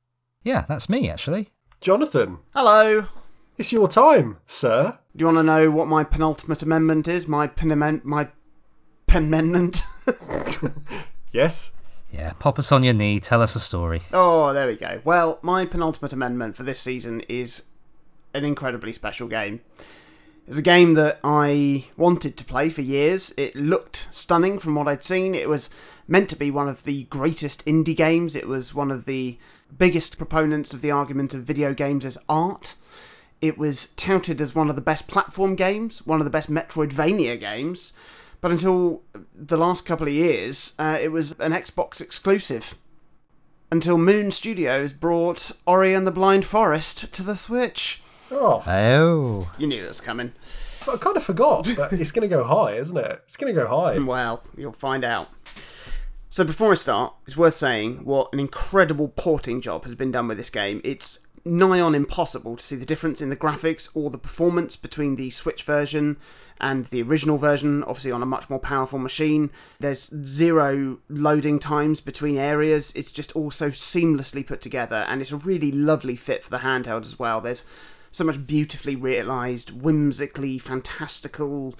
[0.43, 1.49] Yeah, that's me actually.
[1.81, 3.05] Jonathan, Hello.
[3.57, 4.99] it's your time, sir.
[5.15, 7.27] Do you want to know what my penultimate amendment is?
[7.27, 8.05] My penament.
[8.05, 8.29] My
[9.07, 9.81] penment.
[11.31, 11.71] Yes.
[12.09, 14.01] Yeah, pop us on your knee, tell us a story.
[14.11, 14.99] Oh, there we go.
[15.05, 17.63] Well, my penultimate amendment for this season is
[18.33, 19.61] an incredibly special game.
[20.45, 23.33] It's a game that I wanted to play for years.
[23.37, 25.33] It looked stunning from what I'd seen.
[25.33, 25.69] It was
[26.05, 28.35] meant to be one of the greatest indie games.
[28.35, 29.37] It was one of the
[29.77, 32.75] biggest proponents of the argument of video games as art.
[33.41, 37.39] It was touted as one of the best platform games, one of the best Metroidvania
[37.39, 37.93] games.
[38.39, 39.01] But until
[39.35, 42.75] the last couple of years, uh, it was an Xbox exclusive.
[43.71, 48.01] Until Moon Studios brought Ori and the Blind Forest to the Switch.
[48.29, 50.33] Oh, Oh, You knew it was coming.
[50.91, 53.21] I kind of forgot, but it's going to go high, isn't it?
[53.25, 53.99] It's going to go high.
[53.99, 55.29] Well, you'll find out.
[56.33, 60.29] So before I start, it's worth saying what an incredible porting job has been done
[60.29, 60.79] with this game.
[60.81, 65.17] It's nigh on impossible to see the difference in the graphics or the performance between
[65.17, 66.15] the Switch version
[66.61, 69.51] and the original version, obviously on a much more powerful machine.
[69.81, 72.93] There's zero loading times between areas.
[72.95, 76.59] It's just all so seamlessly put together, and it's a really lovely fit for the
[76.59, 77.41] handheld as well.
[77.41, 77.65] There's
[78.09, 81.75] so much beautifully realised, whimsically fantastical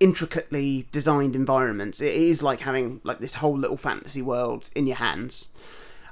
[0.00, 2.00] intricately designed environments.
[2.00, 5.48] It is like having like this whole little fantasy world in your hands.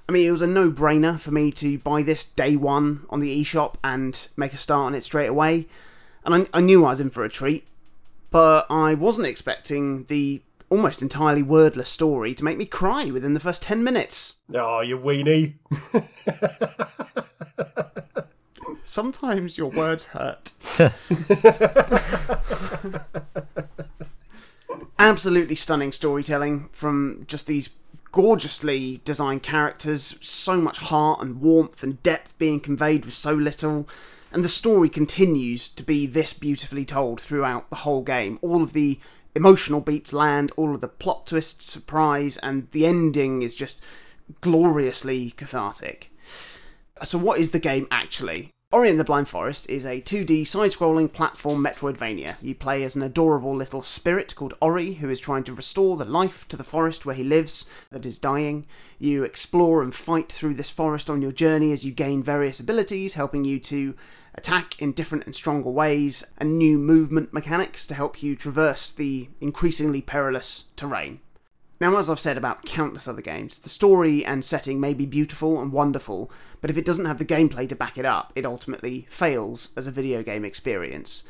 [0.08, 3.42] I mean, it was a no-brainer for me to buy this day one on the
[3.42, 5.66] eShop and make a start on it straight away.
[6.24, 7.66] And I, I knew I was in for a treat,
[8.30, 13.40] but I wasn't expecting the almost entirely wordless story to make me cry within the
[13.40, 14.34] first 10 minutes.
[14.54, 15.54] Oh, you weenie.
[18.84, 20.52] Sometimes your words hurt.
[24.98, 27.70] Absolutely stunning storytelling from just these
[28.12, 33.86] gorgeously designed characters, so much heart and warmth and depth being conveyed with so little.
[34.32, 38.38] And the story continues to be this beautifully told throughout the whole game.
[38.40, 38.98] All of the
[39.34, 43.82] emotional beats land, all of the plot twists surprise, and the ending is just
[44.40, 46.10] gloriously cathartic.
[47.04, 48.50] So, what is the game actually?
[48.72, 52.34] Ori and the Blind Forest is a 2D side scrolling platform Metroidvania.
[52.42, 56.04] You play as an adorable little spirit called Ori who is trying to restore the
[56.04, 58.66] life to the forest where he lives that is dying.
[58.98, 63.14] You explore and fight through this forest on your journey as you gain various abilities,
[63.14, 63.94] helping you to
[64.34, 69.28] attack in different and stronger ways, and new movement mechanics to help you traverse the
[69.40, 71.20] increasingly perilous terrain.
[71.78, 75.60] Now, as I've said about countless other games, the story and setting may be beautiful
[75.60, 76.30] and wonderful,
[76.62, 79.86] but if it doesn't have the gameplay to back it up, it ultimately fails as
[79.86, 81.24] a video game experience.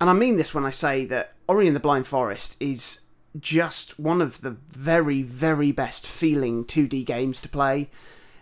[0.00, 3.00] And I mean this when I say that Ori and the Blind Forest is
[3.38, 7.88] just one of the very, very best feeling 2D games to play.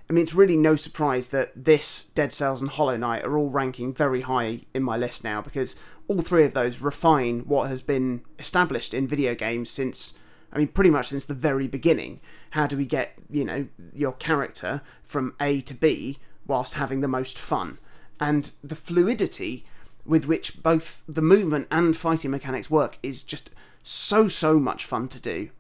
[0.09, 3.51] I mean, it's really no surprise that this, Dead Cells, and Hollow Knight are all
[3.51, 5.77] ranking very high in my list now because
[6.09, 10.15] all three of those refine what has been established in video games since
[10.55, 12.21] I mean, pretty much since the very beginning.
[12.51, 17.09] How do we get, you know, your character from A to B whilst having the
[17.09, 17.79] most fun?
[18.21, 19.65] And the fluidity
[20.07, 23.51] with which both the movement and fighting mechanics work is just
[23.83, 25.51] so, so much fun to do.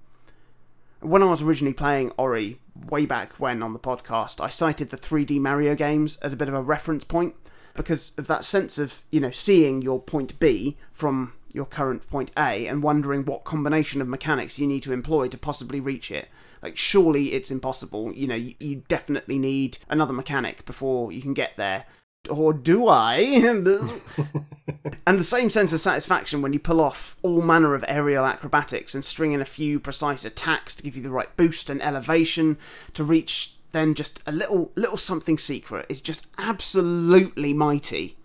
[1.01, 4.97] When I was originally playing Ori, way back when on the podcast, I cited the
[4.97, 7.35] 3D Mario games as a bit of a reference point
[7.75, 12.31] because of that sense of, you know, seeing your point B from your current point
[12.37, 16.29] A and wondering what combination of mechanics you need to employ to possibly reach it.
[16.63, 18.13] Like, surely it's impossible.
[18.13, 21.87] You know, you, you definitely need another mechanic before you can get there.
[22.29, 23.17] Or do I?
[25.07, 28.95] and the same sense of satisfaction when you pull off all manner of aerial acrobatics
[28.95, 32.57] and string in a few precise attacks to give you the right boost and elevation
[32.95, 38.17] to reach then just a little little something secret is just absolutely mighty.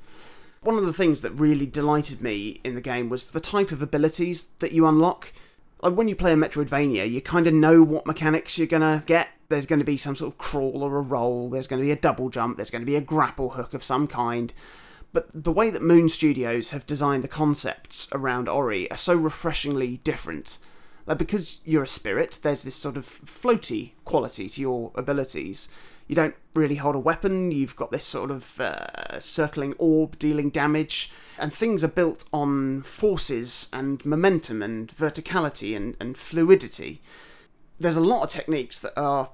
[0.62, 3.82] One of the things that really delighted me in the game was the type of
[3.82, 5.32] abilities that you unlock.
[5.82, 9.30] Like when you play a Metroidvania, you kind of know what mechanics you're gonna get.
[9.48, 11.92] There's going to be some sort of crawl or a roll, there's going to be
[11.92, 14.54] a double jump, there's going to be a grapple hook of some kind.
[15.12, 19.98] But the way that Moon Studios have designed the concepts around Ori are so refreshingly
[20.04, 20.60] different.
[21.08, 25.68] Like because you're a spirit, there's this sort of floaty quality to your abilities
[26.10, 30.50] you don't really hold a weapon, you've got this sort of uh, circling orb dealing
[30.50, 37.00] damage, and things are built on forces and momentum and verticality and, and fluidity.
[37.80, 39.30] There's a lot of techniques that are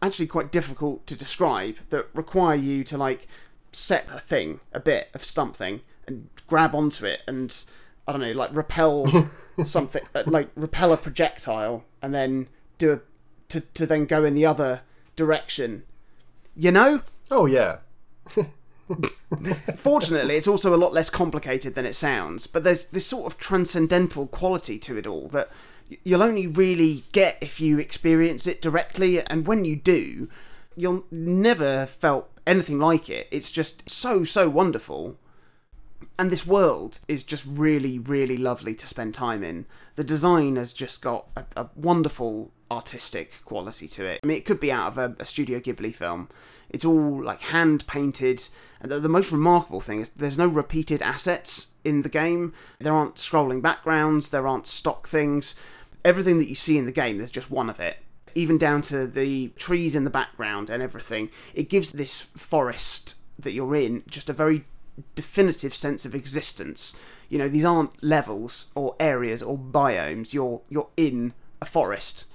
[0.00, 3.26] actually quite difficult to describe that require you to like
[3.72, 7.64] set a thing, a bit of something, and grab onto it and
[8.06, 9.06] I don't know, like repel
[9.64, 13.00] something, uh, like repel a projectile, and then do a
[13.48, 14.82] to to then go in the other
[15.16, 15.82] direction
[16.56, 17.02] you know?
[17.30, 17.78] Oh, yeah.
[19.76, 23.38] Fortunately, it's also a lot less complicated than it sounds, but there's this sort of
[23.38, 25.48] transcendental quality to it all that
[26.04, 30.28] you'll only really get if you experience it directly, and when you do,
[30.76, 33.28] you'll never felt anything like it.
[33.30, 35.18] It's just so, so wonderful.
[36.18, 39.66] And this world is just really, really lovely to spend time in.
[39.96, 44.20] The design has just got a, a wonderful artistic quality to it.
[44.24, 46.28] I mean, it could be out of a, a Studio Ghibli film.
[46.70, 48.48] It's all like hand painted,
[48.80, 52.54] and the, the, most remarkable thing is there's no repeated assets in the game.
[52.80, 55.54] There aren't scrolling backgrounds, there aren't stock things.
[56.04, 57.98] Everything that you see in the game, there's just one of it.
[58.34, 61.28] Even down to the trees in the background and everything.
[61.54, 64.64] It gives this forest that you're in just a very
[65.14, 66.98] definitive sense of existence.
[67.28, 70.32] You know, these aren't levels or areas or biomes.
[70.32, 72.26] You're you're in a forest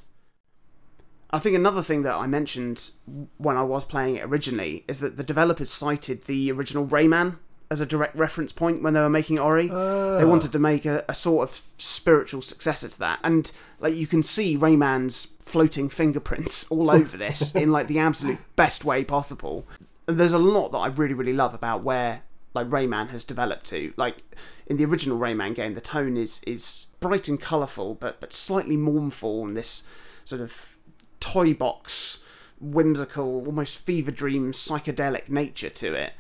[1.29, 2.91] I think another thing that I mentioned
[3.37, 7.37] when I was playing it originally is that the developers cited the original Rayman
[7.69, 9.69] as a direct reference point when they were making Ori.
[9.69, 10.17] Uh.
[10.17, 14.07] They wanted to make a, a, sort of spiritual successor to that, and like you
[14.07, 19.65] can see Rayman's floating fingerprints all over this in like the absolute best way possible.
[20.07, 22.23] And there's a lot that I really really love about where
[22.53, 23.93] like Rayman has developed to.
[23.97, 24.23] Like
[24.65, 28.77] in the original Rayman game, the tone is is bright and colourful, but but slightly
[28.77, 29.83] mournful and this
[30.23, 30.76] sort of
[31.19, 32.19] toy box,
[32.59, 36.13] whimsical, almost fever dream, psychedelic nature to it.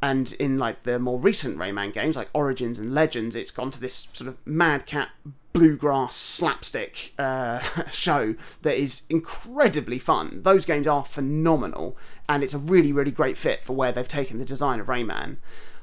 [0.00, 3.80] And in like the more recent Rayman games, like Origins and Legends, it's gone to
[3.80, 5.08] this sort of madcap
[5.52, 7.58] bluegrass slapstick uh,
[7.90, 10.42] show that is incredibly fun.
[10.44, 11.96] Those games are phenomenal,
[12.28, 15.38] and it's a really, really great fit for where they've taken the design of Rayman.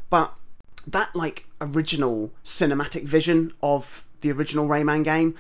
[0.10, 0.34] But
[0.88, 5.36] that like original cinematic vision of the original Rayman game,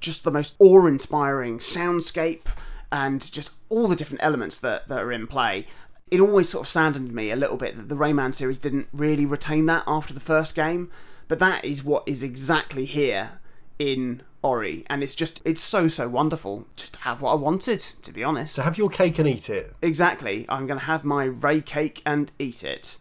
[0.00, 2.46] just the most awe-inspiring soundscape
[2.90, 5.66] and just all the different elements that, that are in play.
[6.10, 9.26] It always sort of saddened me a little bit that the Rayman series didn't really
[9.26, 10.90] retain that after the first game,
[11.28, 13.40] but that is what is exactly here
[13.78, 17.80] in Ori, and it's just it's so so wonderful just to have what I wanted,
[17.80, 18.54] to be honest.
[18.54, 19.74] So have your cake and eat it.
[19.80, 20.44] Exactly.
[20.50, 22.98] I'm going to have my Ray cake and eat it.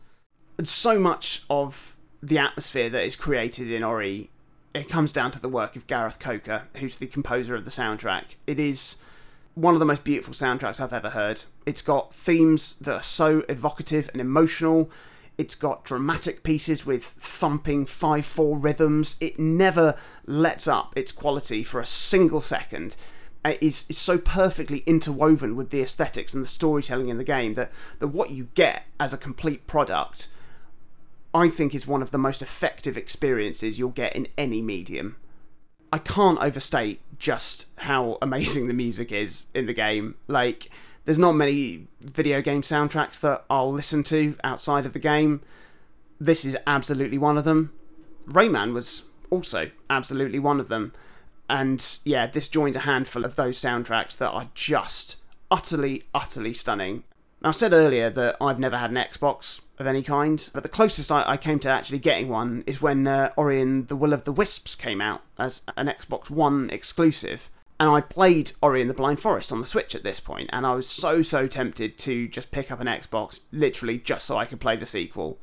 [0.58, 4.30] And so much of the atmosphere that is created in Ori,
[4.74, 8.36] it comes down to the work of Gareth Coker, who's the composer of the soundtrack.
[8.48, 8.98] It is
[9.56, 11.44] one of the most beautiful soundtracks I've ever heard.
[11.66, 14.90] It's got themes that are so evocative and emotional.
[15.38, 19.16] It's got dramatic pieces with thumping 5 4 rhythms.
[19.20, 19.96] It never
[20.26, 22.96] lets up its quality for a single second.
[23.46, 27.56] It is, is so perfectly interwoven with the aesthetics and the storytelling in the game
[27.56, 30.30] that, that what you get as a complete product,
[31.34, 35.18] I think, is one of the most effective experiences you'll get in any medium.
[35.92, 40.16] I can't overstate just how amazing the music is in the game.
[40.28, 40.70] Like,
[41.06, 45.42] there's not many video game soundtracks that I'll listen to outside of the game.
[46.20, 47.74] This is absolutely one of them.
[48.28, 50.94] Rayman was also absolutely one of them.
[51.50, 55.18] And yeah, this joins a handful of those soundtracks that are just
[55.52, 57.04] utterly, utterly stunning.
[57.44, 60.70] Now, I said earlier that I've never had an Xbox of any kind, but the
[60.70, 64.14] closest I, I came to actually getting one is when uh, Ori and the Will
[64.14, 67.50] of the Wisps came out as an Xbox One exclusive.
[67.82, 70.66] And I played Ori and the Blind Forest on the Switch at this point, and
[70.66, 74.46] I was so, so tempted to just pick up an Xbox, literally just so I
[74.46, 75.38] could play the sequel.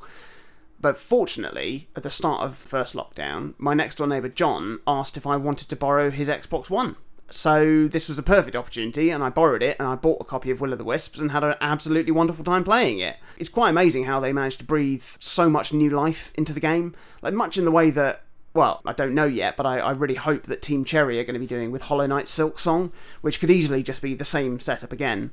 [0.79, 5.27] But fortunately, at the start of first lockdown, my next door neighbour John asked if
[5.27, 6.95] I wanted to borrow his Xbox One.
[7.31, 10.51] So this was a perfect opportunity, and I borrowed it, and I bought a copy
[10.51, 13.17] of Will of the Wisps, and had an absolutely wonderful time playing it.
[13.37, 16.93] It's quite amazing how they managed to breathe so much new life into the game,
[17.21, 18.23] like much in the way that.
[18.53, 21.35] Well, I don't know yet, but I, I really hope that Team Cherry are going
[21.35, 24.91] to be doing with Hollow Knight Silksong, which could easily just be the same setup
[24.91, 25.31] again.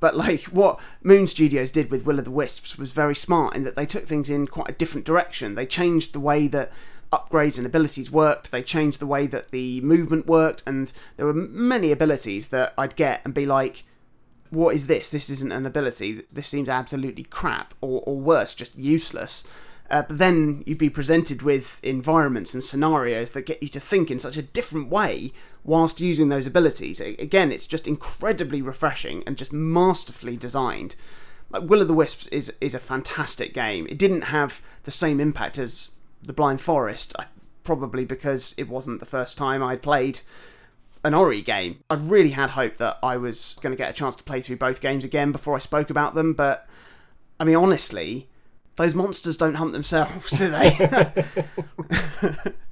[0.00, 3.64] But like what Moon Studios did with Will of the Wisps was very smart in
[3.64, 5.56] that they took things in quite a different direction.
[5.56, 6.72] They changed the way that
[7.12, 8.50] upgrades and abilities worked.
[8.50, 12.96] They changed the way that the movement worked, and there were many abilities that I'd
[12.96, 13.84] get and be like,
[14.50, 15.10] "What is this?
[15.10, 16.22] This isn't an ability.
[16.32, 19.44] This seems absolutely crap, or or worse, just useless."
[19.90, 24.10] Uh, but then you'd be presented with environments and scenarios that get you to think
[24.10, 25.32] in such a different way
[25.64, 27.00] whilst using those abilities.
[27.00, 30.94] Again, it's just incredibly refreshing and just masterfully designed.
[31.50, 33.86] Like Will of the Wisps is is a fantastic game.
[33.88, 35.92] It didn't have the same impact as
[36.22, 37.14] The Blind Forest,
[37.62, 40.20] probably because it wasn't the first time I'd played
[41.04, 41.82] an Ori game.
[41.88, 44.56] I really had hoped that I was going to get a chance to play through
[44.56, 46.66] both games again before I spoke about them, but
[47.38, 48.28] I mean, honestly,
[48.76, 51.24] those monsters don't hunt themselves, do they?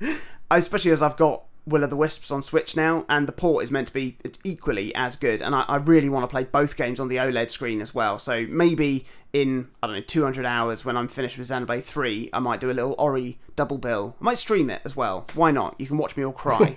[0.50, 3.70] Especially as I've got Will of the Wisps on Switch now, and the port is
[3.72, 5.42] meant to be equally as good.
[5.42, 8.20] And I, I, really want to play both games on the OLED screen as well.
[8.20, 12.38] So maybe in, I don't know, 200 hours when I'm finished with Xenoblade 3, I
[12.38, 14.14] might do a little Ori double bill.
[14.20, 15.26] I might stream it as well.
[15.34, 15.74] Why not?
[15.78, 16.72] You can watch me all cry.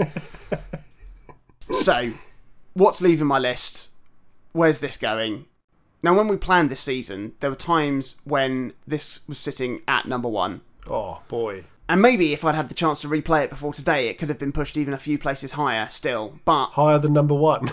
[1.72, 2.12] so,
[2.74, 3.92] what's leaving my list?
[4.54, 5.46] Where's this going?
[6.02, 10.30] Now, when we planned this season, there were times when this was sitting at number
[10.30, 10.62] one.
[10.90, 11.66] Oh, boy.
[11.90, 14.38] And maybe if I'd had the chance to replay it before today, it could have
[14.38, 16.40] been pushed even a few places higher still.
[16.46, 16.68] But.
[16.68, 17.68] Higher than number one.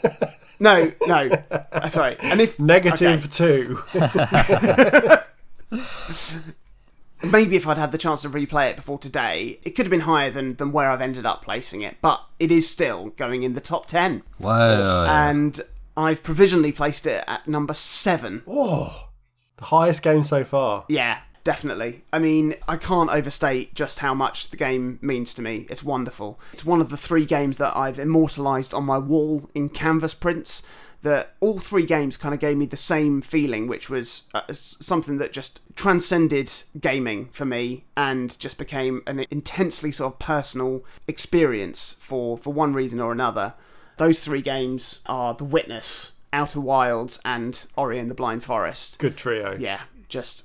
[0.60, 1.28] no, no.
[1.28, 2.18] Uh, That's right.
[2.24, 2.58] And if.
[2.58, 3.78] Negative two.
[7.30, 10.00] maybe if I'd had the chance to replay it before today, it could have been
[10.00, 11.98] higher than, than where I've ended up placing it.
[12.02, 14.24] But it is still going in the top 10.
[14.40, 15.04] Wow.
[15.04, 15.60] And
[15.96, 18.42] I've provisionally placed it at number seven.
[18.48, 19.10] Oh,
[19.58, 20.84] the highest game so far.
[20.88, 22.04] Yeah, definitely.
[22.12, 25.66] I mean, I can't overstate just how much the game means to me.
[25.70, 26.40] It's wonderful.
[26.52, 30.62] It's one of the three games that I've immortalised on my wall in canvas prints.
[31.02, 35.18] That all three games kind of gave me the same feeling, which was uh, something
[35.18, 41.96] that just transcended gaming for me and just became an intensely sort of personal experience
[41.98, 43.54] for, for one reason or another.
[43.96, 49.00] Those three games are The Witness, Outer Wilds, and Ori and the Blind Forest.
[49.00, 49.56] Good trio.
[49.58, 50.44] Yeah, just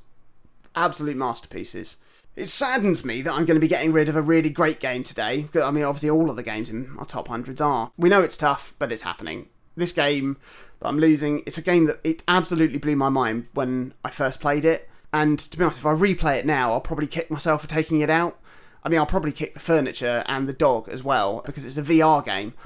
[0.77, 1.97] absolute masterpieces.
[2.35, 5.03] It saddens me that I'm going to be getting rid of a really great game
[5.03, 5.47] today.
[5.55, 7.91] I mean, obviously, all of the games in our top hundreds are.
[7.97, 9.49] We know it's tough, but it's happening.
[9.75, 10.37] This game
[10.79, 14.39] that I'm losing, it's a game that it absolutely blew my mind when I first
[14.39, 14.87] played it.
[15.11, 18.01] And to be honest, if I replay it now, I'll probably kick myself for taking
[18.01, 18.39] it out.
[18.83, 21.83] I mean, I'll probably kick the furniture and the dog as well because it's a
[21.83, 22.53] VR game.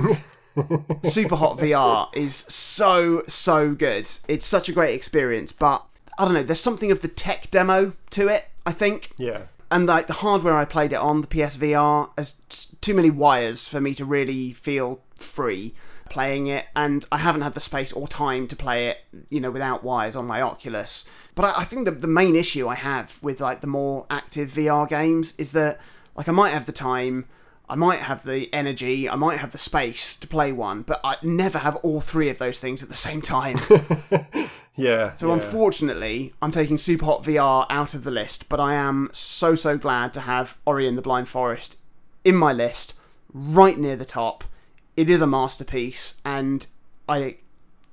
[0.56, 4.10] Superhot VR is so, so good.
[4.28, 5.86] It's such a great experience, but
[6.18, 9.12] I don't know, there's something of the tech demo to it, I think.
[9.18, 9.44] Yeah.
[9.70, 12.34] And like the hardware I played it on, the PSVR, has
[12.82, 15.74] too many wires for me to really feel free
[16.12, 18.98] playing it, and I haven't had the space or time to play it,
[19.30, 21.06] you know, without wires on my Oculus.
[21.36, 24.52] But I, I think the the main issue I have with like the more active
[24.52, 25.80] VR games is that
[26.16, 27.26] like I might have the time,
[27.72, 31.16] I might have the energy, I might have the space to play one, but I
[31.24, 33.58] never have all three of those things at the same time.
[34.76, 35.14] Yeah.
[35.14, 35.34] So yeah.
[35.36, 40.14] unfortunately, I'm taking Superhot VR out of the list, but I am so so glad
[40.14, 41.78] to have Ori and the Blind Forest
[42.24, 42.94] in my list,
[43.34, 44.44] right near the top.
[44.96, 46.68] It is a masterpiece, and
[47.08, 47.38] I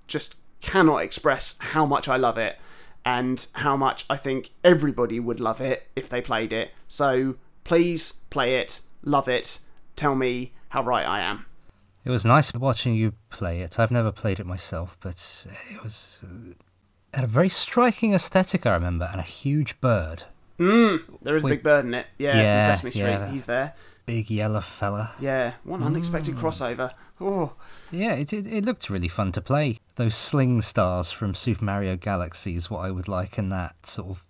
[0.07, 2.59] just cannot express how much I love it
[3.05, 6.73] and how much I think everybody would love it if they played it.
[6.89, 9.61] So please play it, love it,
[9.99, 11.45] tell me how right I am.
[12.05, 13.79] It was nice watching you play it.
[13.79, 16.55] I've never played it myself, but it was uh,
[17.13, 18.65] had a very striking aesthetic.
[18.65, 20.25] I remember, and a huge bird,
[20.59, 22.07] There is a big bird in it.
[22.19, 23.03] Yeah, Yeah, from Sesame Street.
[23.03, 23.31] yeah.
[23.31, 23.75] He's there.
[24.07, 25.11] big yellow fella.
[25.21, 26.93] Yeah, one unexpected crossover.
[27.21, 27.53] Oh,
[27.91, 29.79] Yeah, it, it it looked really fun to play.
[29.97, 34.25] Those sling stars from Super Mario Galaxy is what I would liken that sort of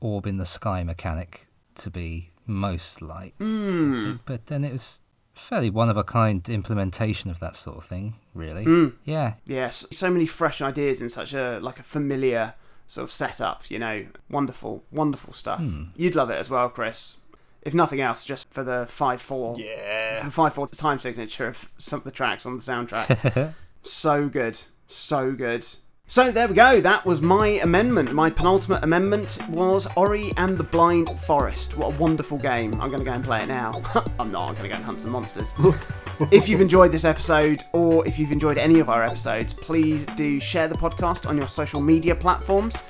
[0.00, 1.46] orb in the sky mechanic
[1.76, 3.38] to be most like.
[3.38, 4.18] Mm.
[4.24, 5.00] But then it was
[5.40, 8.64] fairly one of a kind implementation of that sort of thing, really.
[8.64, 8.88] Hmm.
[9.04, 12.54] Yeah, yes, so many fresh ideas in such a like a familiar
[12.86, 13.70] sort of setup.
[13.70, 15.60] You know, wonderful, wonderful stuff.
[15.60, 15.84] Hmm.
[15.96, 17.16] You'd love it as well, Chris.
[17.62, 20.24] If nothing else, just for the five four, Yeah.
[20.24, 23.54] the five four time signature of some of the tracks on the soundtrack.
[23.82, 25.66] so good, so good.
[26.10, 26.80] So there we go.
[26.80, 28.12] That was my amendment.
[28.12, 31.76] My penultimate amendment was Ori and the Blind Forest.
[31.76, 32.72] What a wonderful game.
[32.80, 33.80] I'm going to go and play it now.
[34.18, 34.48] I'm not.
[34.48, 35.54] I'm going to go and hunt some monsters.
[36.32, 40.40] if you've enjoyed this episode or if you've enjoyed any of our episodes, please do
[40.40, 42.82] share the podcast on your social media platforms.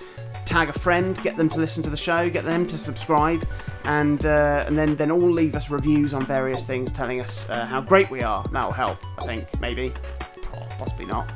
[0.46, 3.46] Tag a friend, get them to listen to the show, get them to subscribe,
[3.84, 7.66] and uh, and then then all leave us reviews on various things, telling us uh,
[7.66, 8.42] how great we are.
[8.50, 9.92] That'll help, I think, maybe,
[10.78, 11.30] possibly not.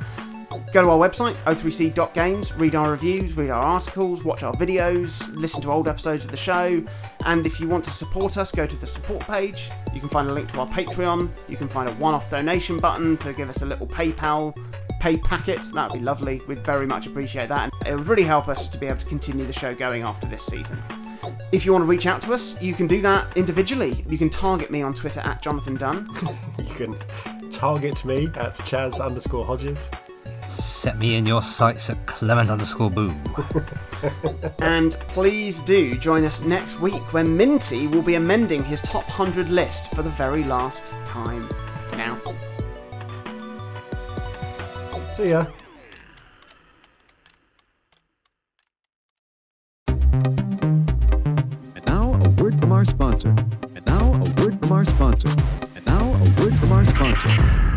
[0.72, 5.62] Go to our website, o3c.games, read our reviews, read our articles, watch our videos, listen
[5.62, 6.82] to old episodes of the show,
[7.26, 9.70] and if you want to support us, go to the support page.
[9.92, 12.78] You can find a link to our Patreon, you can find a one off donation
[12.78, 14.56] button to give us a little PayPal
[15.00, 15.60] pay packet.
[15.74, 16.40] That would be lovely.
[16.48, 19.06] We'd very much appreciate that, and it would really help us to be able to
[19.06, 20.82] continue the show going after this season.
[21.52, 24.04] If you want to reach out to us, you can do that individually.
[24.08, 26.08] You can target me on Twitter at Jonathan Dunn.
[26.58, 26.96] You can
[27.50, 29.90] target me at Chaz underscore Hodges.
[30.46, 33.14] Set me in your sights at Clement underscore boo.
[34.58, 39.50] And please do join us next week when Minty will be amending his top 100
[39.50, 41.48] list for the very last time.
[41.90, 42.20] For now.
[45.12, 45.46] See ya.
[49.86, 53.34] And now a word from our sponsor.
[53.74, 55.28] And now a word from our sponsor.
[55.76, 57.73] And now a word from our sponsor.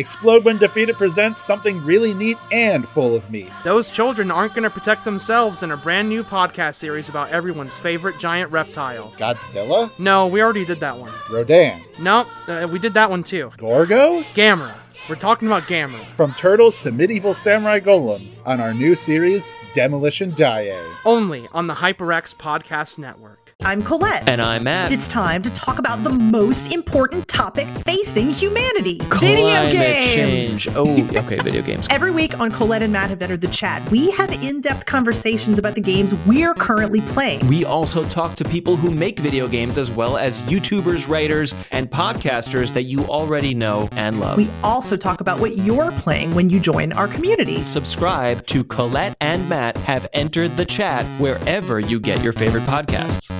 [0.00, 3.50] Explode When Defeated presents something really neat and full of meat.
[3.64, 7.74] Those children aren't going to protect themselves in a brand new podcast series about everyone's
[7.74, 9.12] favorite giant reptile.
[9.18, 11.12] Godzilla, No, we already did that one.
[11.30, 13.50] Rodan, No, uh, we did that one too.
[13.58, 14.74] Gorgo, Gamera.
[15.08, 16.06] We're talking about Gamera.
[16.16, 20.94] from turtles to medieval samurai golems on our new series, Demolition Daiei.
[21.04, 23.39] Only on the HyperX Podcast Network.
[23.62, 24.26] I'm Colette.
[24.26, 24.90] And I'm Matt.
[24.90, 30.64] It's time to talk about the most important topic facing humanity video Climate games.
[30.64, 30.76] change.
[30.78, 31.86] Oh, okay, video games.
[31.90, 35.58] Every week on Colette and Matt have entered the chat, we have in depth conversations
[35.58, 37.46] about the games we're currently playing.
[37.48, 41.90] We also talk to people who make video games as well as YouTubers, writers, and
[41.90, 44.38] podcasters that you already know and love.
[44.38, 47.62] We also talk about what you're playing when you join our community.
[47.62, 53.30] Subscribe to Colette and Matt have entered the chat wherever you get your favorite podcasts.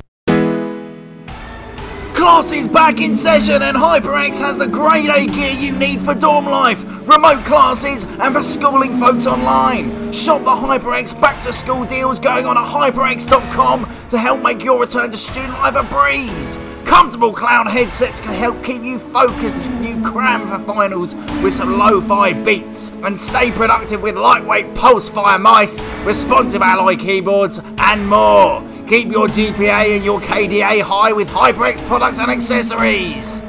[2.21, 6.13] Class is back in session and HyperX has the grade A gear you need for
[6.13, 10.13] dorm life, remote classes, and for schooling folks online.
[10.13, 14.79] Shop the HyperX back to school deals going on at hyperx.com to help make your
[14.79, 16.59] return to student life a breeze.
[16.85, 21.79] Comfortable cloud headsets can help keep you focused and you cram for finals with some
[21.79, 22.91] lo-fi beats.
[23.03, 28.63] And stay productive with lightweight Pulsefire mice, responsive alloy keyboards, and more.
[28.91, 33.41] Keep your GPA and your KDA high with HyperX products and accessories.